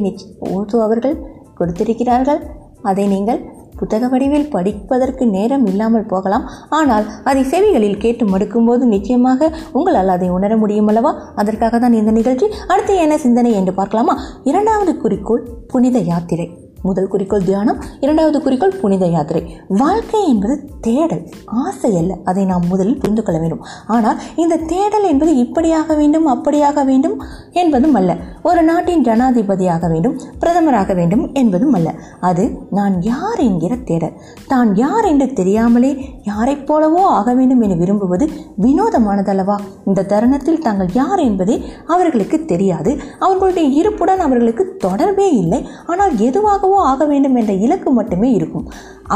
ஓசோ 0.56 0.78
அவர்கள் 0.88 1.16
கொடுத்திருக்கிறார்கள். 1.60 2.42
அதை 2.82 3.04
நீங்கள் 3.06 3.40
புத்தக 3.80 4.06
வடிவில் 4.12 4.48
படிப்பதற்கு 4.54 5.24
நேரம் 5.34 5.64
இல்லாமல் 5.66 6.06
போகலாம். 6.12 6.44
ஆனால் 6.78 7.04
அதை 7.24 7.42
செவிகளில் 7.52 8.00
கேட்டு 8.04 8.24
மடுக்கும்போது 8.26 8.84
நிச்சயமாக 8.94 9.50
உங்களால் 9.72 10.14
அதை 10.14 10.28
உணர 10.28 10.56
முடியும் 10.56 10.88
அல்லவா? 10.92 11.12
அதற்காக 11.34 11.78
தான் 11.78 11.98
இந்த 12.00 12.10
நிகழ்ச்சி. 12.10 12.48
அடுத்து 12.66 12.96
என்ன 13.04 13.18
சிந்தனை 13.26 13.52
என்று 13.52 13.74
பார்க்கலாமா? 13.74 14.16
இரண்டாவது 14.44 14.94
குறிக்கோள் 14.96 15.44
புனித 15.72 15.98
யாத்திரை. 16.12 16.48
முதல் 16.82 17.08
குறிக்கோள் 17.08 17.44
தியானம் 17.44 17.82
இரண்டாவது 18.00 18.42
குறிக்கோள் 18.42 18.76
புனித 18.80 19.06
யாத்திரை. 19.06 19.56
வாழ்க்கை 19.68 20.28
என்பது 20.28 20.70
தேடல் 20.80 21.22
ஆசை 21.44 21.96
அல்ல. 21.96 22.16
அதை 22.24 22.44
நாம் 22.44 22.66
முதலில் 22.68 22.98
புரிந்து 22.98 23.22
கொள்ள 23.22 23.40
வேண்டும். 23.40 23.64
ஆனால் 23.86 24.18
இந்த 24.36 24.56
தேடல் 24.56 25.02
என்பது 25.02 25.36
இப்படியாக 25.36 25.94
வேண்டும் 25.94 26.28
அப்படியாக 26.28 26.84
வேண்டும் 26.84 27.22
என்பதும் 27.52 27.94
அல்ல. 27.94 28.16
ஒரு 28.42 28.62
நாட்டின் 28.62 29.04
ஜனாதிபதியாக 29.04 29.88
வேண்டும் 29.88 30.20
பிரதமராக 30.40 30.94
வேண்டும் 30.94 31.32
என்பதும் 31.32 31.72
அல்ல. 31.72 31.94
அது 32.20 32.58
நான் 32.70 33.02
யார் 33.02 33.38
என்கிற 33.38 33.76
தேடல். 33.76 34.12
தான் 34.46 34.74
யார் 34.74 35.04
என்று 35.04 35.32
தெரியாமலே 35.32 35.96
யாரைப் 36.22 36.72
போலவோ 36.72 37.02
ஆக 37.18 37.34
வேண்டும் 37.34 37.60
என 37.60 37.74
விரும்புவது 37.74 38.28
வினோதமானதல்லவா? 38.60 39.58
இந்த 39.84 40.02
தருணத்தில் 40.02 40.60
தாங்கள் 40.60 40.88
யார் 40.92 41.18
என்பதே 41.18 41.64
அவர்களுக்கு 41.86 42.44
தெரியாது. 42.44 42.98
அவர்களுடைய 43.18 43.68
இருப்புடன் 43.82 44.18
அவர்களுக்கு 44.18 44.76
தொடர்பே 44.76 45.32
இல்லை. 45.32 45.66
ஆனால் 45.86 46.18
எதுவாகவோ 46.68 46.88
ஆக 46.92 47.04
வேண்டும் 47.06 47.36
என்ற 47.40 47.52
இலக்கு 47.64 47.90
மட்டுமே 47.90 48.28
இருக்கும். 48.38 48.66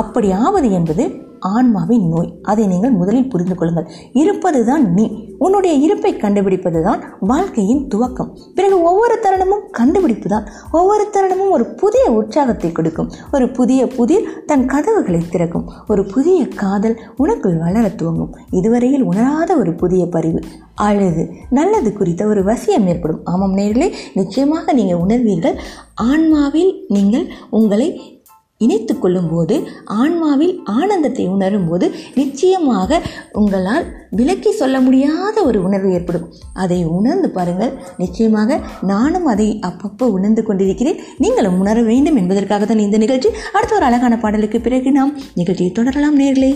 அப்படி 0.00 0.28
ஆவது 0.44 0.68
என்பது 0.72 1.04
ஆன்மாவின் 1.42 2.08
நோய். 2.08 2.38
அதை 2.42 2.66
நீங்கள் 2.66 2.90
முதலில் 2.90 3.28
புரிந்து 3.28 3.54
கொள்ளுங்கள். 3.54 3.88
இருப்பது 4.12 4.64
தான் 4.64 4.94
நீ. 4.94 5.26
உன்னுடைய 5.38 5.76
இருப்பை 5.76 6.16
கண்டுபிடிப்பது 6.16 6.82
தான் 6.82 7.02
வாழ்க்கையின் 7.20 7.88
துவக்கம். 7.94 8.30
பிறகு 8.54 8.82
ஒவ்வொரு 8.82 9.18
தருணமும் 9.22 9.70
கண்டுபிடிப்பு 9.70 10.28
தான் 10.28 10.48
ஒவ்வொரு 10.72 11.06
தருணமும் 11.12 11.50
ஒரு 11.50 11.64
புதிய 11.64 12.10
உற்சாகத்தை 12.10 12.72
கொடுக்கும். 12.72 13.12
ஒரு 13.32 13.50
புதிய 13.50 13.86
புதிர் 13.86 14.44
தன் 14.46 14.66
கதவுகளை 14.66 15.22
திறக்கும். 15.30 15.70
ஒரு 15.88 16.04
புதிய 16.04 16.48
காதல் 16.48 17.00
உனக்குள் 17.16 17.58
வளர 17.58 17.88
துவங்கும். 17.88 18.34
இதுவரையில் 18.50 19.02
உணராத 19.02 19.56
ஒரு 19.56 19.72
புதிய 19.72 20.06
பரிவு. 20.06 20.42
அழகு 20.74 21.30
நல்லது 21.50 21.92
குறித்த 21.92 22.26
ஒரு 22.26 22.42
வசியம் 22.42 22.86
ஏற்படும். 22.86 23.20
ஆமாம் 23.24 23.56
நேர்களே 23.56 23.92
நிச்சயமாக 24.14 24.72
நீங்கள் 24.72 25.02
உணர்வீர்கள். 25.06 25.58
ஆன்மாவில் 25.94 26.84
நீங்கள் 26.88 27.26
உங்களை 27.50 28.11
இணைத்து 28.64 28.94
கொள்ளும்போது 28.98 29.56
ஆன்மாவில் 30.00 30.54
ஆனந்தத்தை 30.78 31.26
உணரும் 31.34 31.68
போது 31.68 31.88
நிச்சயமாக 32.20 33.00
உங்களால் 33.40 33.86
விலக்கி 34.18 34.50
சொல்ல 34.60 34.76
முடியாத 34.86 35.36
ஒரு 35.48 35.58
உணர்வு 35.66 35.90
ஏற்படும். 35.92 36.26
அதை 36.62 36.78
உணர்ந்து 36.98 37.28
பாருங்கள். 37.36 37.72
நிச்சயமாக 38.02 38.60
நானும் 38.92 39.26
அதை 39.26 39.48
அப்பப்போ 39.68 40.06
உணர்ந்து 40.16 40.42
கொண்டிருக்கிறேன். 40.42 41.00
நீங்களும் 41.18 41.58
உணர 41.62 41.78
வேண்டும் 41.90 42.20
என்பதற்காக 42.22 42.66
தான் 42.66 42.84
இந்த 42.86 42.98
நிகழ்ச்சி. 43.04 43.30
அடுத்த 43.52 43.78
ஒரு 43.78 43.88
அழகான 43.90 44.16
பாடலுக்கு 44.24 44.60
பிறகு 44.60 44.92
நாம் 44.98 45.16
நிகழ்ச்சியை 45.40 45.72
தொடரலாம் 45.72 46.20
நேர்களே. 46.20 46.52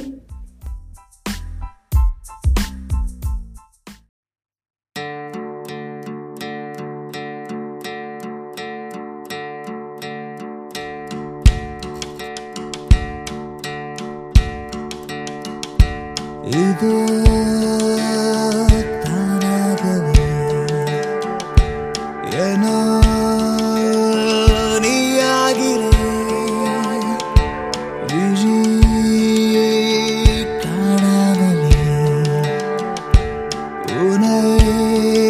உனை 34.69 35.26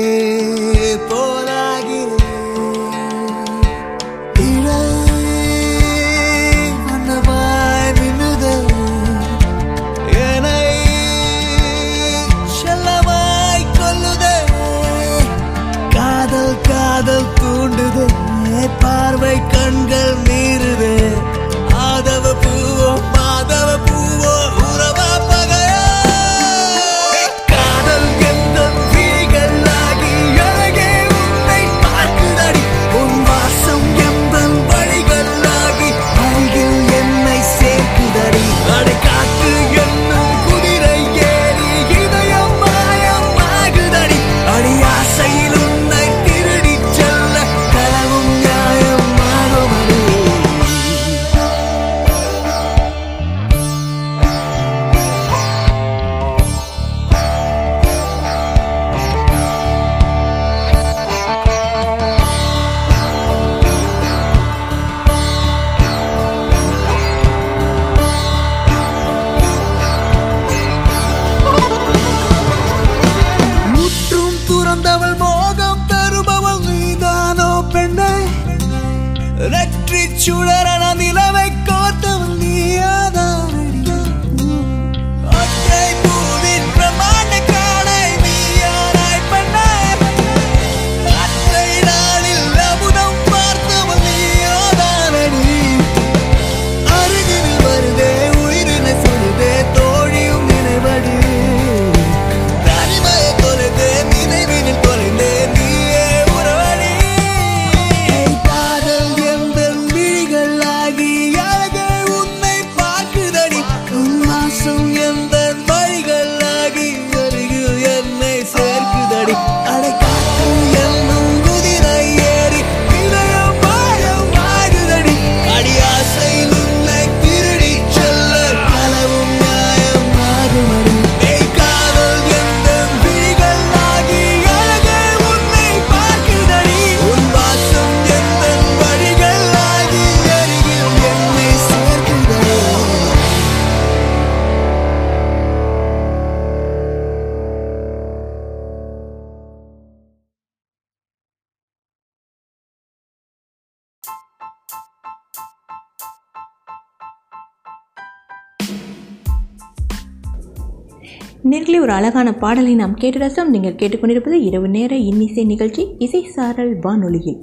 நேர்களே 161.50 161.78
ஒரு 161.80 161.92
அழகான 161.92 162.28
பாடலை 162.32 162.70
நாம் 162.74 162.94
கேட்டு 162.94 163.18
ரசம். 163.18 163.50
நீங்கள் 163.50 163.76
கேட்டுக்கொண்டிருப்பது 163.80 164.36
இரவு 164.46 164.68
நேர 164.68 164.92
இன்னிசை 165.10 165.42
நிகழ்ச்சி 165.44 165.82
இசை 165.98 166.22
சாரல் 166.34 166.72
வானொலியில். 166.84 167.38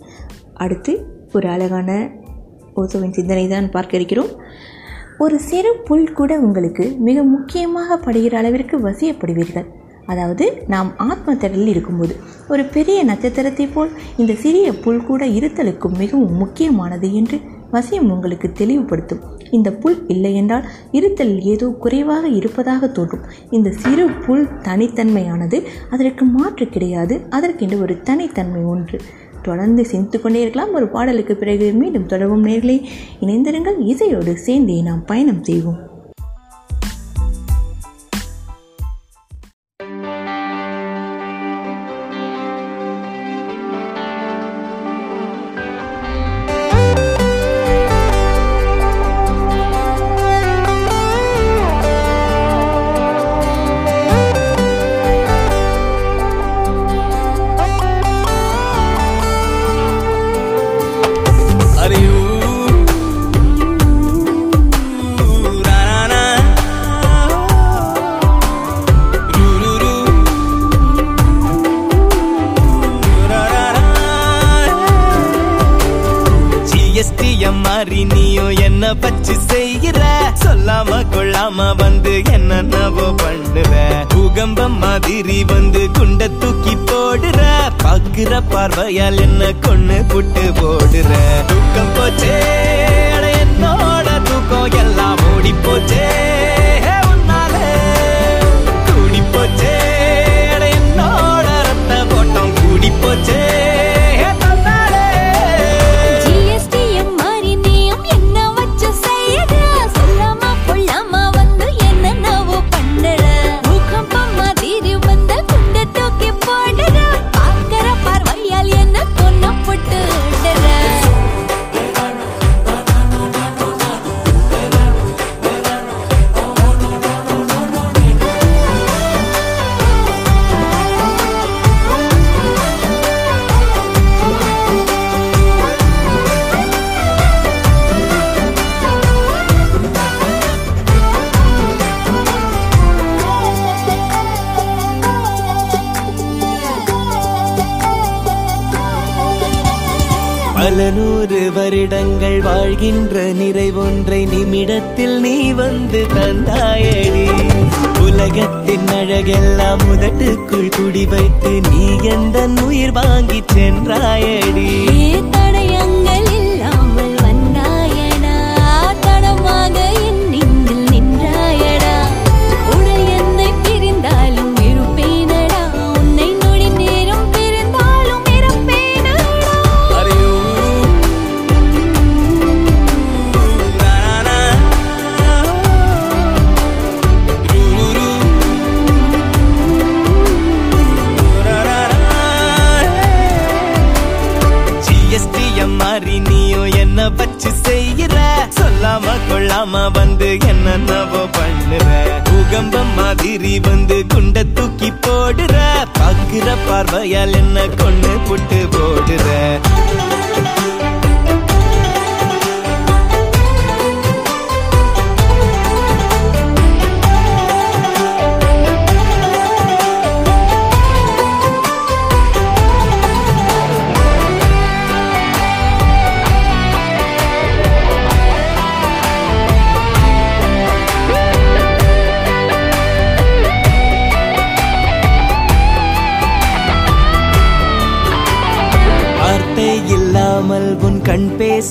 அடுத்து 0.63 0.93
ஒரு 1.33 1.47
அழகான 1.47 1.89
ஓசோவின் 2.75 3.15
சிந்தனை 3.17 3.45
தான் 3.47 3.69
பார்க்க 3.69 3.97
இருக்கிறோம். 3.99 4.31
ஒரு 5.17 5.39
சிறு 5.39 5.71
புல் 5.87 6.11
கூட 6.13 6.31
உங்களுக்கு 6.39 6.85
மிக 7.07 7.23
முக்கியமாக 7.23 7.97
படுகிற 7.97 8.37
அளவிற்கு 8.37 8.77
வசியப்படுவீர்கள். 8.87 9.67
அதாவது 10.05 10.45
நாம் 10.67 10.89
ஆத்ம 11.09 11.35
திடலில் 11.35 11.73
இருக்கும்போது 11.73 12.13
ஒரு 12.47 12.63
பெரிய 12.75 12.99
நட்சத்திரத்தை 13.03 13.67
போல் 13.73 13.91
இந்த 14.17 14.33
சிறிய 14.33 14.69
புல் 14.85 15.03
கூட 15.03 15.25
இருத்தலுக்கும் 15.39 15.97
மிகவும் 15.97 16.35
முக்கியமானது 16.37 17.09
என்று 17.13 17.39
வசியம் 17.73 18.09
உங்களுக்கு 18.09 18.51
தெளிவுபடுத்தும். 18.59 19.21
இந்த 19.51 19.73
புல் 19.73 20.07
இல்லையென்றால் 20.07 20.65
இருத்தல் 20.91 21.41
ஏதோ 21.41 21.67
குறைவாக 21.67 22.27
இருப்பதாக 22.27 22.87
தோன்றும். 22.87 23.25
இந்த 23.49 23.71
சிறு 23.71 24.09
புல் 24.25 24.47
தனித்தன்மையானது 24.47 25.63
அதற்கு 25.89 26.25
மாற்று 26.25 26.67
கிடையாது. 26.67 27.21
அதற்கென்று 27.29 27.81
ஒரு 27.81 28.01
தனித்தன்மை 28.01 28.63
ஒன்று. 28.63 28.99
தொடர்ந்து 29.41 29.85
சிந்தித்து 29.85 30.21
கொண்டே 30.21 30.41
இருக்கலாம் 30.41 30.73
ஒரு 30.73 30.89
பாடலுக்கு 30.89 31.35
பிறகு 31.35 31.71
மீண்டும் 31.71 32.05
தொடரும் 32.05 32.45
நேர்களை. 32.45 32.83
இணைந்திருங்கள். 33.21 33.79
இசையோடு 33.79 34.37
சேர்ந்தே 34.37 34.81
நாம் 34.81 35.05
பயணம் 35.05 35.43
செய்வோம். 35.43 35.92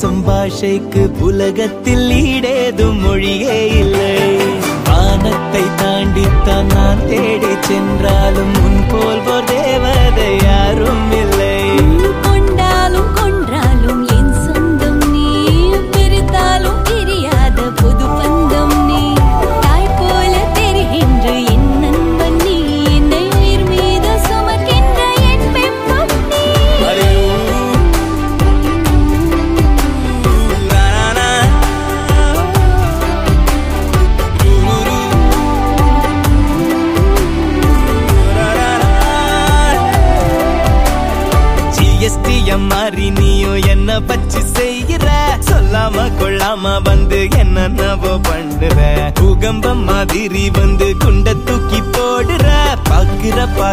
பேசும் 0.02 0.22
பாஷைக்கு 0.26 1.02
உலகத்தில் 1.20 2.08
ஈடேதும் 2.22 2.98
மொழியே 3.02 3.58
இல்லை 3.74 4.16
வானத்தை 4.88 5.62
தாண்டித்தான் 5.80 6.72
நான் 6.72 7.04
தேடி 7.06 7.52
சென்றாலும் 7.68 8.52
முன் 8.56 8.82
போல் 8.90 9.22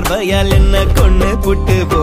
பார்வையால் 0.01 0.51
என்ன 0.51 0.81
கொண்டு 0.97 1.29
புட்டு 1.43 1.77
போ 1.91 2.01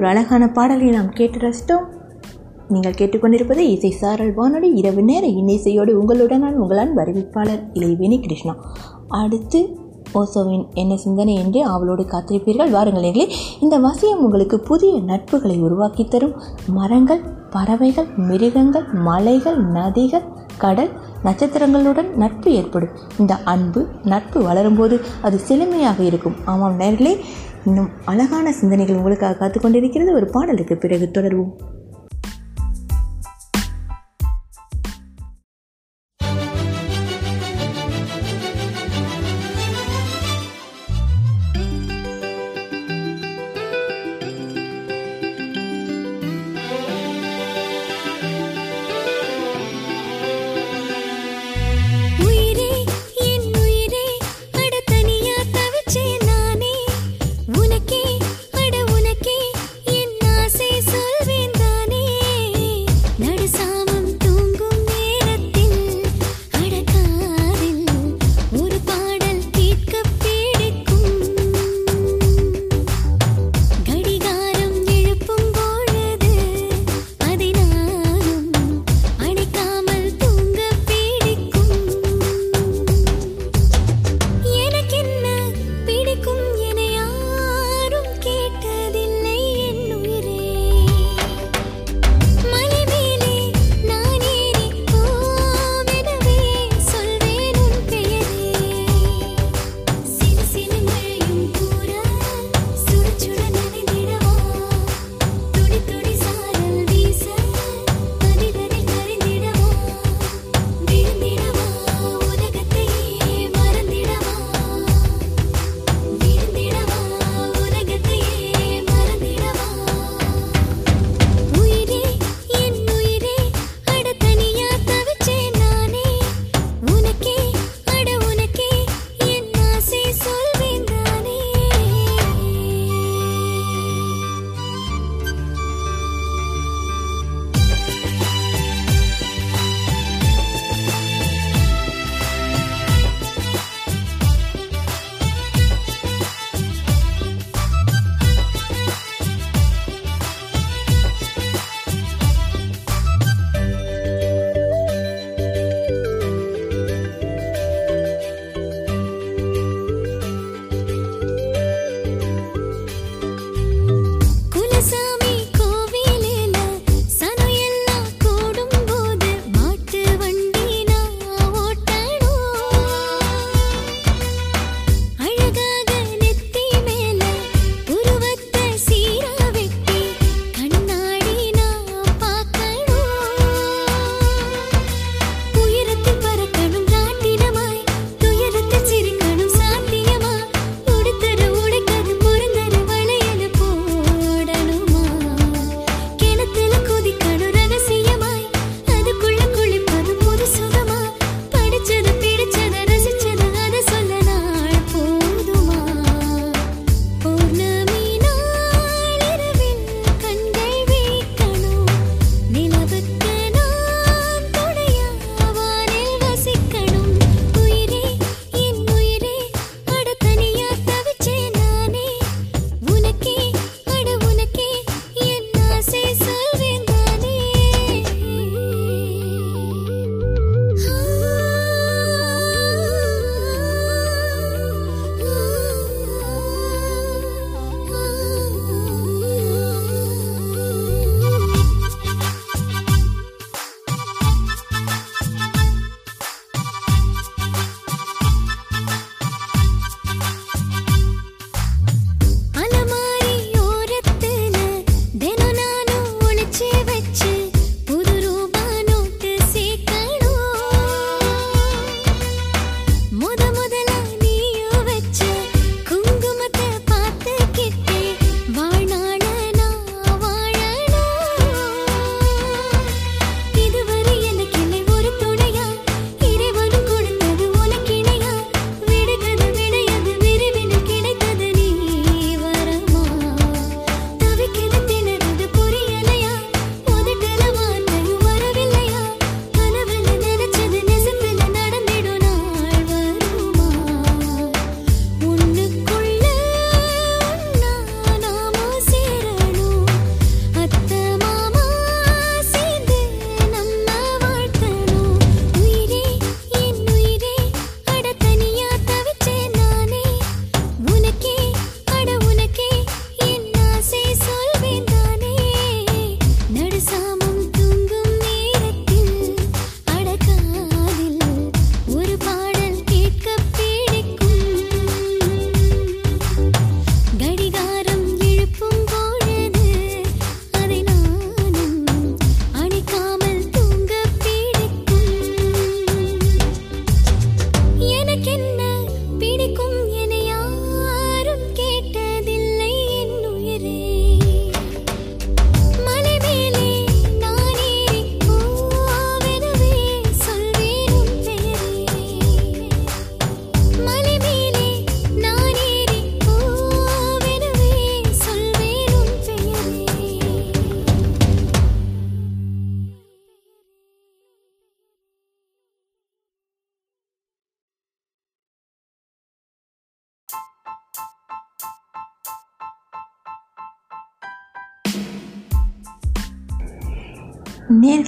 ஒரு 0.00 0.08
அழகான 0.08 0.48
பாடலை 0.48 0.86
நாம் 0.90 1.08
கேட்டு 1.10 1.38
ரசித்தோம். 1.38 1.86
நீங்கள் 2.68 2.92
கேட்டுக்கொண்டிருப்பது 2.92 3.58
இசை 3.58 3.90
சாரல் 3.90 4.34
வானொலி. 4.34 4.72
இரவு 4.74 5.02
நேர 5.02 5.26
இன்னிசையோடு 5.26 5.90
உங்களுடன் 5.90 6.62
உங்களான் 6.62 6.92
வருவிப்பாளர் 6.96 7.62
இளைவேணி 7.74 8.20
கிருஷ்ணா. 8.20 8.54
அடுத்து 9.08 9.78
ஓசோவின் 10.14 10.64
என்ன 10.74 10.96
சிந்தனை 10.96 11.34
என்று 11.34 11.64
அவளோடு 11.64 12.02
காத்திருப்பீர்கள். 12.02 12.70
வாருங்கள் 12.70 13.02
எங்களே. 13.02 13.26
இந்த 13.60 13.78
வசியம் 13.78 14.20
உங்களுக்கு 14.20 14.60
புதிய 14.60 15.00
நட்புகளை 15.00 15.60
உருவாக்கி 15.60 16.04
தரும். 16.04 16.34
மரங்கள் 16.66 17.20
பறவைகள் 17.50 18.06
மிருகங்கள் 18.16 18.84
மலைகள் 18.92 19.66
நதிகள் 19.66 20.26
கடல் 20.64 20.92
நட்சத்திரங்களுடன் 21.24 22.10
நட்பு 22.22 22.48
ஏற்படும். 22.58 22.94
இந்த 23.18 23.34
அன்பு 23.54 23.82
நட்பு 24.12 24.38
வளரும்போது 24.48 24.96
அது 25.22 25.38
செழுமையாக 25.48 25.98
இருக்கும். 26.10 26.36
ஆமாம் 26.52 26.78
நேர்களே 26.80 27.14
இன்னும் 27.66 27.90
அழகான 28.12 28.52
சிந்தனைகள் 28.60 29.00
உங்களுக்காக 29.00 29.38
காத்து 29.42 29.60
கொண்டிருக்கிறது 29.60 30.12
ஒரு 30.20 30.28
பாடலுக்கு 30.36 30.76
பிறகு 30.84 31.06
தொடர்வோம். 31.14 31.52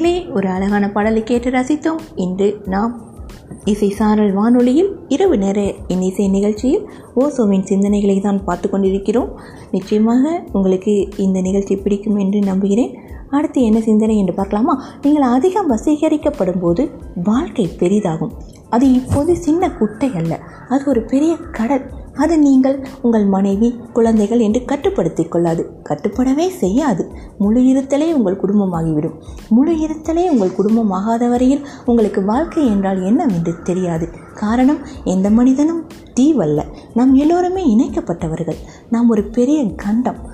நேயர்களே 0.02 0.34
ஒரு 0.34 0.48
அழகான 0.48 0.90
பாடலை 0.90 1.22
கேட்டு 1.22 1.50
ரசித்தோம். 1.50 2.00
இன்று 2.14 2.60
நாம் 2.66 2.92
இசை 3.64 3.90
சாரல் 3.90 4.32
வானொலியில் 4.32 4.88
இரவு 5.08 5.38
நேர 5.38 5.74
இன்னிசை 5.88 6.28
நிகழ்ச்சியில் 6.28 6.88
ஓசோவின் 7.16 7.66
சிந்தனைகளை 7.70 8.20
தான் 8.20 8.44
பார்த்து 8.44 8.70
கொண்டிருக்கிறோம். 8.70 9.30
நிச்சயமாக 9.70 10.44
உங்களுக்கு 10.52 11.08
இந்த 11.16 11.40
நிகழ்ச்சி 11.40 11.76
பிடிக்கும் 11.76 12.16
என்று 12.16 12.40
நம்புகிறேன். 12.40 12.92
அடுத்து 13.30 13.62
என்ன 13.62 13.80
சிந்தனை 13.80 14.18
என்று 14.18 14.34
பார்க்கலாமா? 14.34 14.84
நீங்கள் 15.02 15.22
அதிகம் 15.22 15.70
வசீகரிக்கப்படும் 15.70 16.60
போது 16.60 16.90
வாழ்க்கை 17.24 17.68
பெரிதாகும். 17.78 18.32
அது 18.70 18.92
இப்போது 18.92 19.36
சின்ன 19.36 19.70
குட்டை 19.70 20.10
அல்ல. 20.16 20.40
அது 20.68 20.84
ஒரு 20.86 21.02
பெரிய 21.02 21.36
கடல். 21.52 21.86
அது 22.14 22.38
நீங்கள் 22.38 22.86
உங்கள் 23.02 23.26
மனைவி 23.26 23.78
குழந்தைகள் 23.92 24.38
என்று 24.38 24.64
கட்டுப்படுத்திக் 24.64 25.30
கொள்ளாது. 25.30 25.70
கட்டுப்படவே 25.88 26.48
செய்யாது. 26.48 27.10
முழு 27.38 27.60
இருத்தலே 27.60 28.12
உங்கள் 28.12 28.40
குடும்பமாகிவிடும். 28.40 29.14
முழு 29.48 29.72
இருத்தலே 29.74 30.28
உங்கள் 30.30 30.56
குடும்பமாகாத 30.58 31.28
வரையில் 31.28 31.66
உங்களுக்கு 31.84 32.24
வாழ்க்கை 32.24 32.66
என்றால் 32.66 33.02
என்னவென்று 33.02 33.62
தெரியாது. 33.62 34.08
காரணம் 34.34 34.78
எந்த 35.04 35.30
மனிதனும் 35.30 35.86
தீவல்ல. 36.20 36.62
நாம் 36.94 37.14
எல்லோருமே 37.14 37.76
இணைக்கப்பட்டவர்கள். 37.76 38.56
நாம் 38.90 39.08
ஒரு 39.08 39.24
பெரிய 39.24 39.74
கண்டம். 39.74 40.30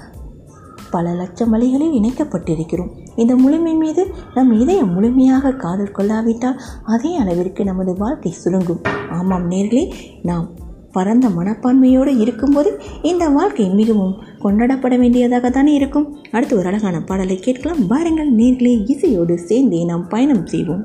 பல 0.91 1.14
லட்சம் 1.14 1.51
வழிகளில் 1.51 1.93
இணைக்கப்பட்டிருக்கிறோம். 1.93 2.91
இந்த 3.16 3.37
முழுமை 3.37 3.74
மீது 3.74 4.07
நம் 4.35 4.53
இதயம் 4.53 4.93
முழுமையாக 4.93 5.53
காதல் 5.53 5.91
கொள்ளாவிட்டால் 5.91 6.61
அதே 6.85 7.16
அளவிற்கு 7.16 7.64
நமது 7.64 7.95
வாழ்க்கை 7.95 8.35
சுருங்கும். 8.45 8.83
ஆமாம் 9.11 9.51
நேர்களே 9.51 9.93
நாம் 10.22 10.66
பரந்த 10.99 11.28
மனப்பான்மையோடு 11.38 12.12
இருக்கும்போது 12.24 12.70
இந்த 13.03 13.24
வாழ்க்கை 13.38 13.68
மிகவும் 13.80 14.14
கொண்டாடப்பட 14.44 14.94
வேண்டியதாக 14.99 15.51
தானே 15.57 15.72
இருக்கும். 15.80 16.07
அடுத்து 16.30 16.59
ஒரு 16.59 16.66
அழகான 16.66 16.96
பாடலை 17.01 17.36
கேட்கலாம். 17.46 17.82
பாருங்கள் 17.92 18.30
நேர்களே 18.42 18.74
இசையோடு 18.94 19.36
சேர்ந்தே 19.49 19.82
நாம் 19.84 20.09
பயணம் 20.14 20.46
செய்வோம். 20.46 20.84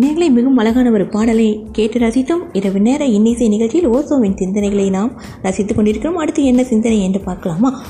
நீங்களே 0.00 0.28
மிகவும் 0.30 0.56
அழகான 0.56 0.90
ஒரு 0.90 1.06
பாடலை 1.08 1.66
கேட்டு 1.72 1.98
ரசித்தும். 1.98 2.42
இரவு 2.52 2.80
நேர 2.80 3.04
இன்னிசை 3.04 3.48
நிகழ்ச்சியில் 3.48 3.90
ஓசோவின் 3.90 4.38
சிந்தனைகளை 4.40 4.90
நாம் 4.90 5.12
ரசித்துக் 5.42 5.76
கொண்டிருக்கிறோம். 5.76 6.16
அடுத்து 6.16 6.44
என்ன 6.44 6.64
சிந்தனை 6.64 7.02
என்று 7.02 7.20
பார்க்கலாமா? 7.20 7.82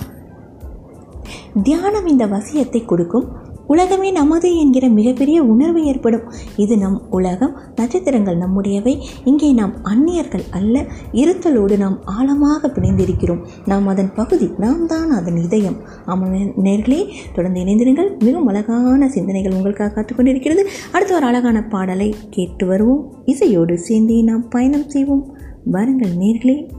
தியானம் 1.63 2.07
இந்த 2.07 2.27
வசியத்தை 2.27 2.85
கொடுக்கும். 2.85 3.27
உலகமே 3.69 4.11
நமது 4.11 4.49
என்கிற 4.59 4.89
மிகப்பெரிய 4.89 5.43
உணர்வு 5.43 5.85
ஏற்படும். 5.85 6.25
இது 6.57 6.79
நம் 6.79 7.03
உலகம் 7.11 7.55
நட்சத்திரங்கள் 7.77 8.39
நம்முடையவை. 8.39 8.95
இங்கே 9.25 9.53
நாம் 9.53 9.75
அந்நியர்கள் 9.83 10.45
அல்ல 10.51 10.85
இருத்தலோடு 11.13 11.77
நாம் 11.77 11.99
ஆழமாக 12.05 12.69
பிணைந்திருக்கிறோம். 12.69 13.45
நாம் 13.67 13.87
அதன் 13.87 14.15
பகுதி 14.15 14.51
நாம் 14.59 14.87
தான் 14.87 15.11
அதன் 15.11 15.37
இதயம். 15.37 15.77
ஆமாம் 16.07 16.35
நேர்களே 16.65 17.03
தொடர்ந்து 17.35 17.61
இணைந்திருங்கள். 17.61 18.19
மிகவும் 18.19 18.47
அழகான 18.47 19.09
சிந்தனைகள் 19.09 19.53
உங்களுக்காக 19.53 20.01
காத்துக்கொண்டிருக்கிறது 20.01 20.65
அடுத்த 20.93 21.15
ஒரு 21.15 21.27
அழகான 21.27 21.65
பாடலை 21.65 22.15
கேட்டு 22.31 22.67
வருவோம். 22.67 23.15
இசையோடு 23.25 23.79
சேர்ந்தே 23.79 24.23
நாம் 24.23 24.49
பயணம் 24.49 24.89
செய்வோம். 24.89 25.37
வாருங்கள் 25.65 26.17
நேர்களே. 26.17 26.78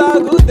ಬದಲಾಗುವುದು 0.00 0.49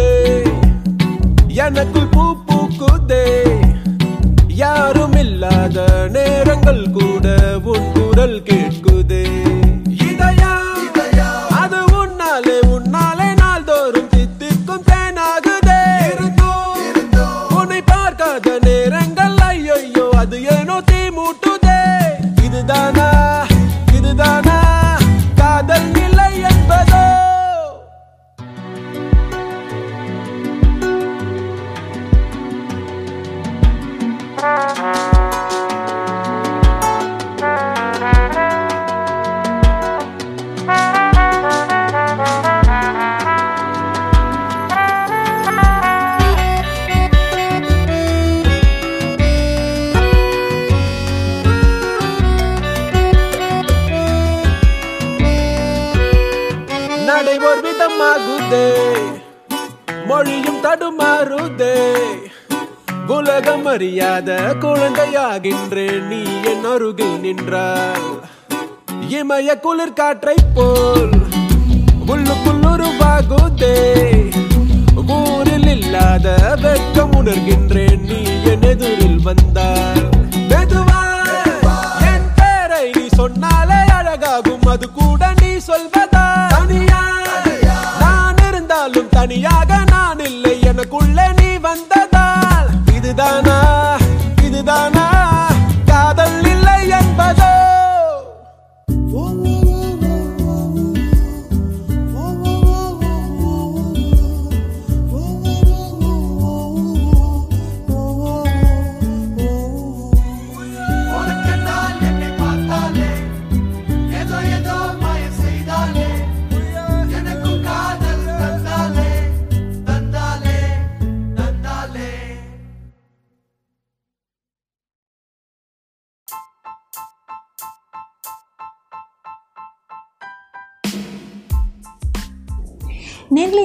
காற்ற 70.00 70.29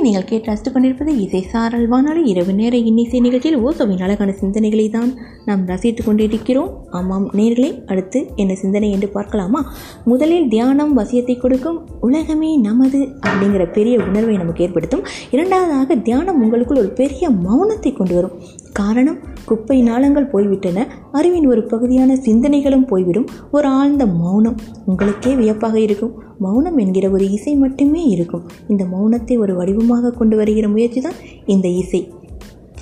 நீங்கள் 0.04 0.26
கேட்டு 0.28 0.48
ரசித்து 0.50 0.70
கொண்டிருப்பது 0.72 1.10
இசை 1.24 1.40
சாரல் 1.52 1.86
வானொலி. 1.88 2.22
இரவு 2.30 2.52
நேர 2.54 2.74
இன்னிசை 2.88 3.20
நிகழ்ச்சியில் 3.20 3.60
ஓசோவின் 3.66 4.02
அழகான 4.02 4.30
சிந்தனைகளை 4.40 4.86
தான் 4.90 5.10
நாம் 5.44 5.62
ரசித்து 5.66 6.02
கொண்டிருக்கிறோம். 6.04 6.70
ஆமாம் 6.90 7.26
நேர்களே 7.38 7.70
அடுத்து 7.86 8.20
என்ன 8.36 8.54
சிந்தனை 8.54 8.90
என்று 8.90 9.08
பார்க்கலாமா? 9.08 9.60
முதலில் 10.04 10.48
தியானம் 10.48 10.92
வசியத்தை 10.98 11.36
கொடுக்கும் 11.38 11.78
உலகமே 12.00 12.50
நமது 12.68 13.00
அப்படிங்கிற 13.26 13.66
பெரிய 13.72 13.96
உணர்வை 14.08 14.36
நமக்கு 14.36 14.64
ஏற்படுத்தும். 14.64 15.04
இரண்டாவதாக 15.30 15.96
தியானம் 16.08 16.42
உங்களுக்குள் 16.42 16.82
ஒரு 16.84 16.92
பெரிய 17.00 17.30
மௌனத்தை 17.46 17.92
கொண்டு 17.92 18.14
வரும். 18.14 18.36
காரணம் 18.78 19.18
குப்பை 19.44 19.76
நாளங்கள் 19.82 20.26
போய்விட்டன. 20.26 20.78
அறிவின் 21.12 21.46
ஒரு 21.46 21.62
பகுதியான 21.64 22.14
சிந்தனைகளும் 22.14 22.86
போய்விடும். 22.86 23.28
ஒரு 23.50 23.68
ஆழ்ந்த 23.68 24.04
மௌனம் 24.06 24.58
உங்களுக்கே 24.86 25.32
வியப்பாக 25.34 25.76
இருக்கும். 25.80 26.12
மௌனம் 26.38 26.78
என்கிற 26.78 27.10
ஒரு 27.10 27.30
இசை 27.30 27.54
மட்டுமே 27.54 28.02
இருக்கும். 28.04 28.44
இந்த 28.68 28.84
மௌனத்தை 28.84 29.36
ஒரு 29.38 29.54
வடிவமாக 29.54 30.10
கொண்டு 30.10 30.36
வருகிற 30.36 30.68
முயற்சி 30.68 31.00
தான் 31.00 31.18
இந்த 31.46 31.68
இசை. 31.68 32.02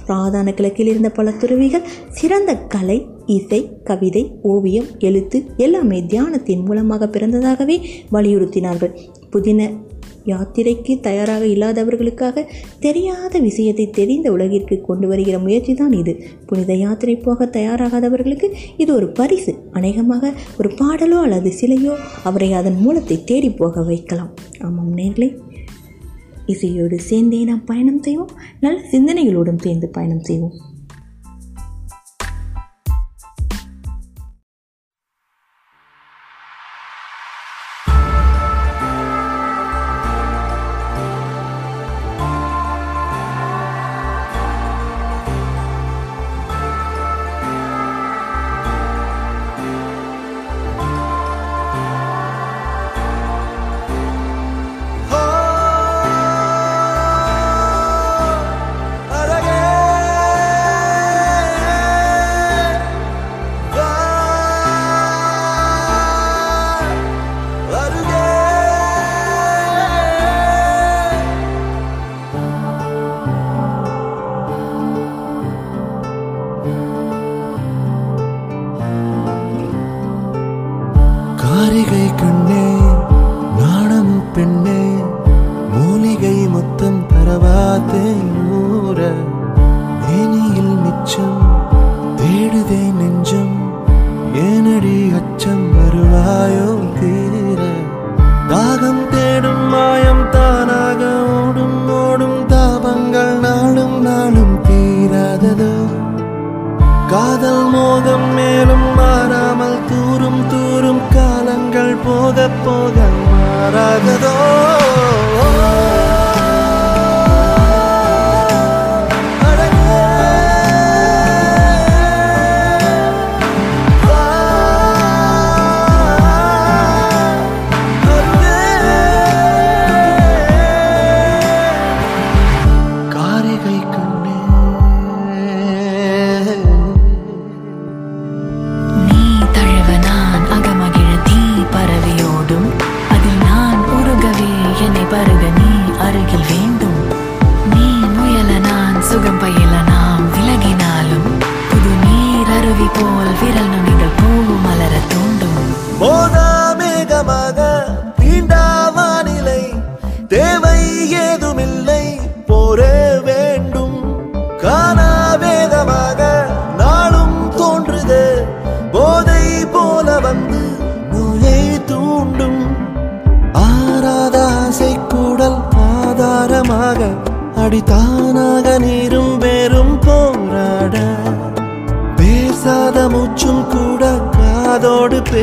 பிராதான 0.06 0.54
கிழக்கில் 0.54 0.86
இருந்த 0.86 1.10
பல 1.10 1.30
துறவிகள் 1.30 1.88
சிறந்த 2.08 2.52
கலை 2.54 3.06
இசை 3.26 3.60
கவிதை 3.84 4.22
ஓவியம் 4.42 4.88
எழுத்து 4.98 5.38
எல்லாமே 5.56 6.00
தியானத்தின் 6.02 6.64
மூலமாக 6.64 7.06
பிறந்ததாகவே 7.06 7.76
வலியுறுத்தினார்கள். 8.12 8.94
புதின 9.30 9.70
யாத்திரைக்கு 10.24 11.00
தயாராக 11.00 11.46
இல்லாதவர்களுக்காக 11.46 12.44
தெரியாத 12.80 13.38
விஷயத்தை 13.38 13.90
தெரிந்த 13.90 14.32
உலகிற்கு 14.32 14.80
கொண்டு 14.80 15.08
வருகிற 15.08 15.38
முயற்சி 15.38 15.74
தான் 15.74 15.92
இது. 15.92 16.24
புனித 16.46 16.74
யாத்திரை 16.74 17.16
போக 17.16 17.44
தயாராகாதவர்களுக்கு 17.44 18.50
இது 18.76 18.94
ஒரு 18.94 19.08
பரிசு. 19.08 19.54
அநேகமாக 19.72 20.32
ஒரு 20.58 20.68
பாடலோ 20.68 21.20
அல்லது 21.20 21.52
சிலையோ 21.60 21.94
அவரை 22.24 22.52
அதன் 22.52 22.76
மூலத்தை 22.76 23.24
தேடி 23.24 23.50
போக 23.50 23.82
வைக்கலாம். 23.82 24.34
ஆமாம் 24.60 24.96
நேர்களே. 24.96 25.38
இசையோடு 26.46 27.00
சேர்ந்தே 27.00 27.44
நாம் 27.44 27.64
பயணம் 27.64 28.02
செய்வோம். 28.02 28.30
நல்ல 28.60 28.80
சிந்தனைகளோடும் 28.92 29.60
சேர்ந்து 29.60 29.88
பயணம் 29.88 30.22
செய்வோம். 30.22 30.70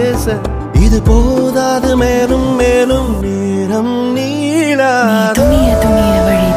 பேச 0.09 0.35
இது 0.79 0.99
போதாது 1.01 1.89
மேலும் 1.95 2.47
மேலும் 2.55 3.09
நேரம் 3.23 3.93
நீளாத 4.13 5.35
துணிய 5.39 5.69
துணிய 5.81 6.15
வழி 6.27 6.49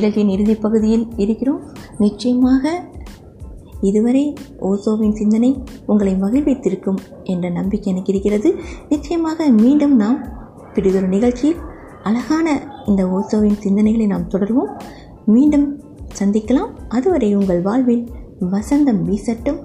நிகழ்ச்சியின் 0.00 0.40
இறுதிப் 0.40 0.62
பகுதியில் 0.62 1.06
இருக்கிறோம். 1.16 1.60
நிச்சயமாக 1.98 2.84
இதுவரை 3.80 4.34
ஓசோவின் 4.60 5.12
சிந்தனை 5.12 5.62
உங்களை 5.86 6.14
மகிழ்வித்திருக்கும் 6.14 6.96
என்ற 7.24 7.50
நம்பிக்கை 7.50 7.92
எனக்கு 7.92 8.12
இருக்கிறது. 8.12 8.54
நிச்சயமாக 8.88 9.48
மீண்டும் 9.48 9.96
நாம் 9.96 10.26
பிடிதொரு 10.74 11.08
நிகழ்ச்சியில் 11.08 11.56
அழகான 12.02 12.72
இந்த 12.86 13.06
ஓசோவின் 13.06 13.58
சிந்தனைகளை 13.62 14.06
நாம் 14.06 14.28
தொடர்வோம். 14.28 14.80
மீண்டும் 15.26 15.80
சந்திக்கலாம். 16.18 16.70
அதுவரை 16.88 17.34
உங்கள் 17.34 17.60
வாழ்வில் 17.60 18.08
வசந்தம் 18.40 19.02
வீசட்டும். 19.02 19.58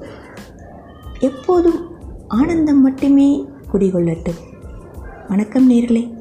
எப்போதும் 1.19 1.89
ஆனந்தம் 2.27 2.81
மட்டுமே 2.81 3.45
குடிகொள்ளட்டும். 3.73 4.39
வணக்கம் 5.29 5.71
நேர்களே. 5.71 6.14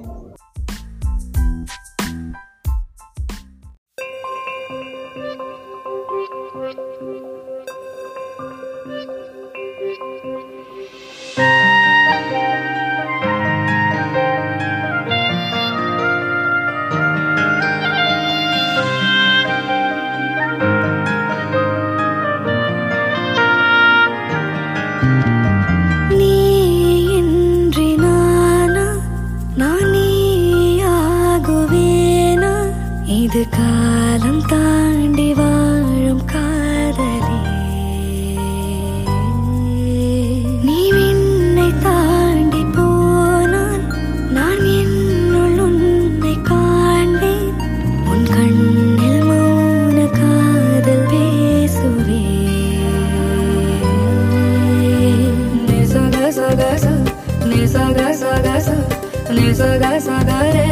ni 59.45 59.53
sa 59.53 59.77
ga 59.77 60.01
sa 60.01 60.17
ga 60.25 60.39
re 60.57 60.69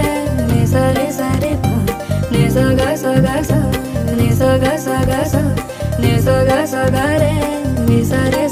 ni 0.49 0.65
sa 0.65 0.83
re 0.97 1.05
sa 1.13 1.29
re 1.45 1.53
pa 1.63 1.73
ni 2.33 2.49
sa 2.55 2.65
ga 2.79 2.89
sa 2.97 3.13
ga 3.25 3.37
sa 3.49 3.59
ni 4.17 4.29
sa 4.39 4.49
ga 4.63 4.73
sa 4.85 4.97
ga 5.11 5.21
sa 5.33 5.43
ni 6.01 6.13
sa 6.27 6.37
ga 6.49 6.61
sa 6.73 6.83
ga 6.95 7.05
re 7.21 7.35
ni 7.85 8.01
sa 8.01 8.21
re 8.33 8.49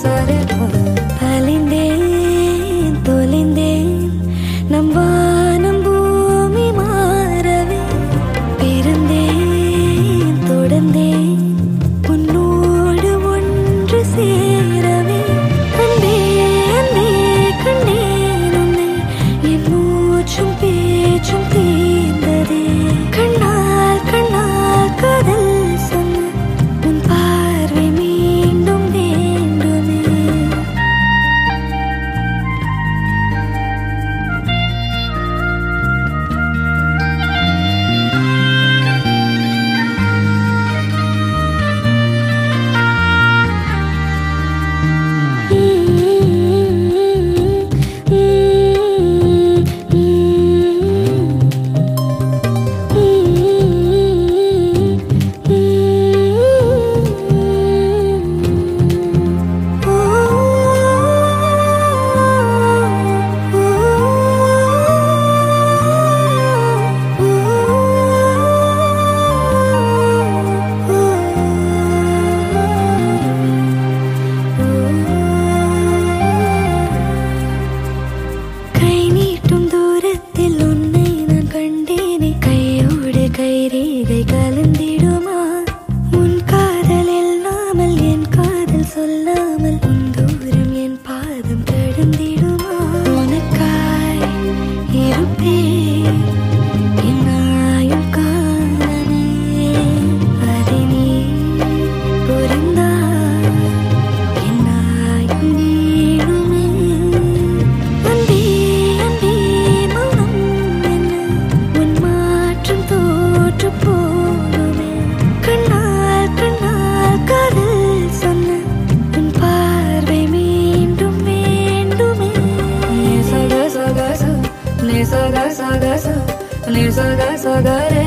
सा 126.93 127.05
गा 127.17 127.37
सा 127.37 127.61
गा 127.61 127.77
रे 127.89 128.05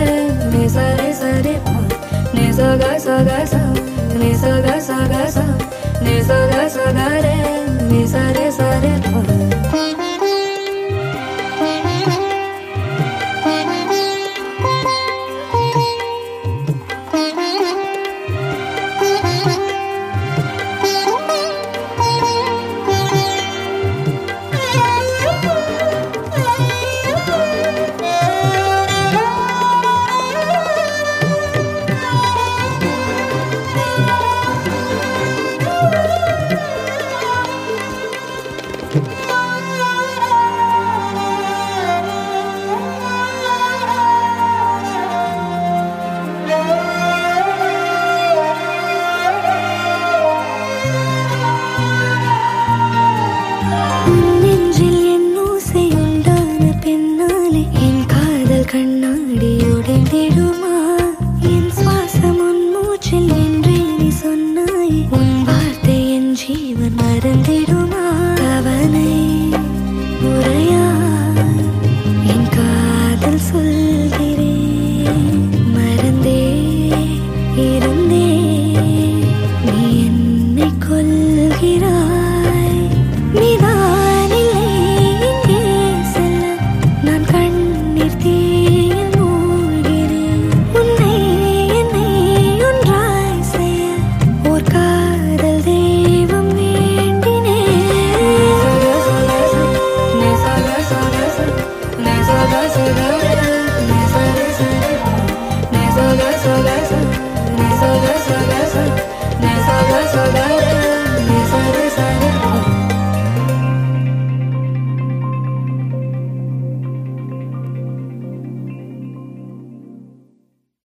रे 0.54 0.68
सा 0.70 0.86
रे 0.96 1.14
सा 1.20 1.30
रे 1.46 1.54
पा 1.66 1.76
ने 2.36 2.52
सा 2.54 2.76
गा 2.78 2.98
सा 3.06 3.18
गा 3.24 3.38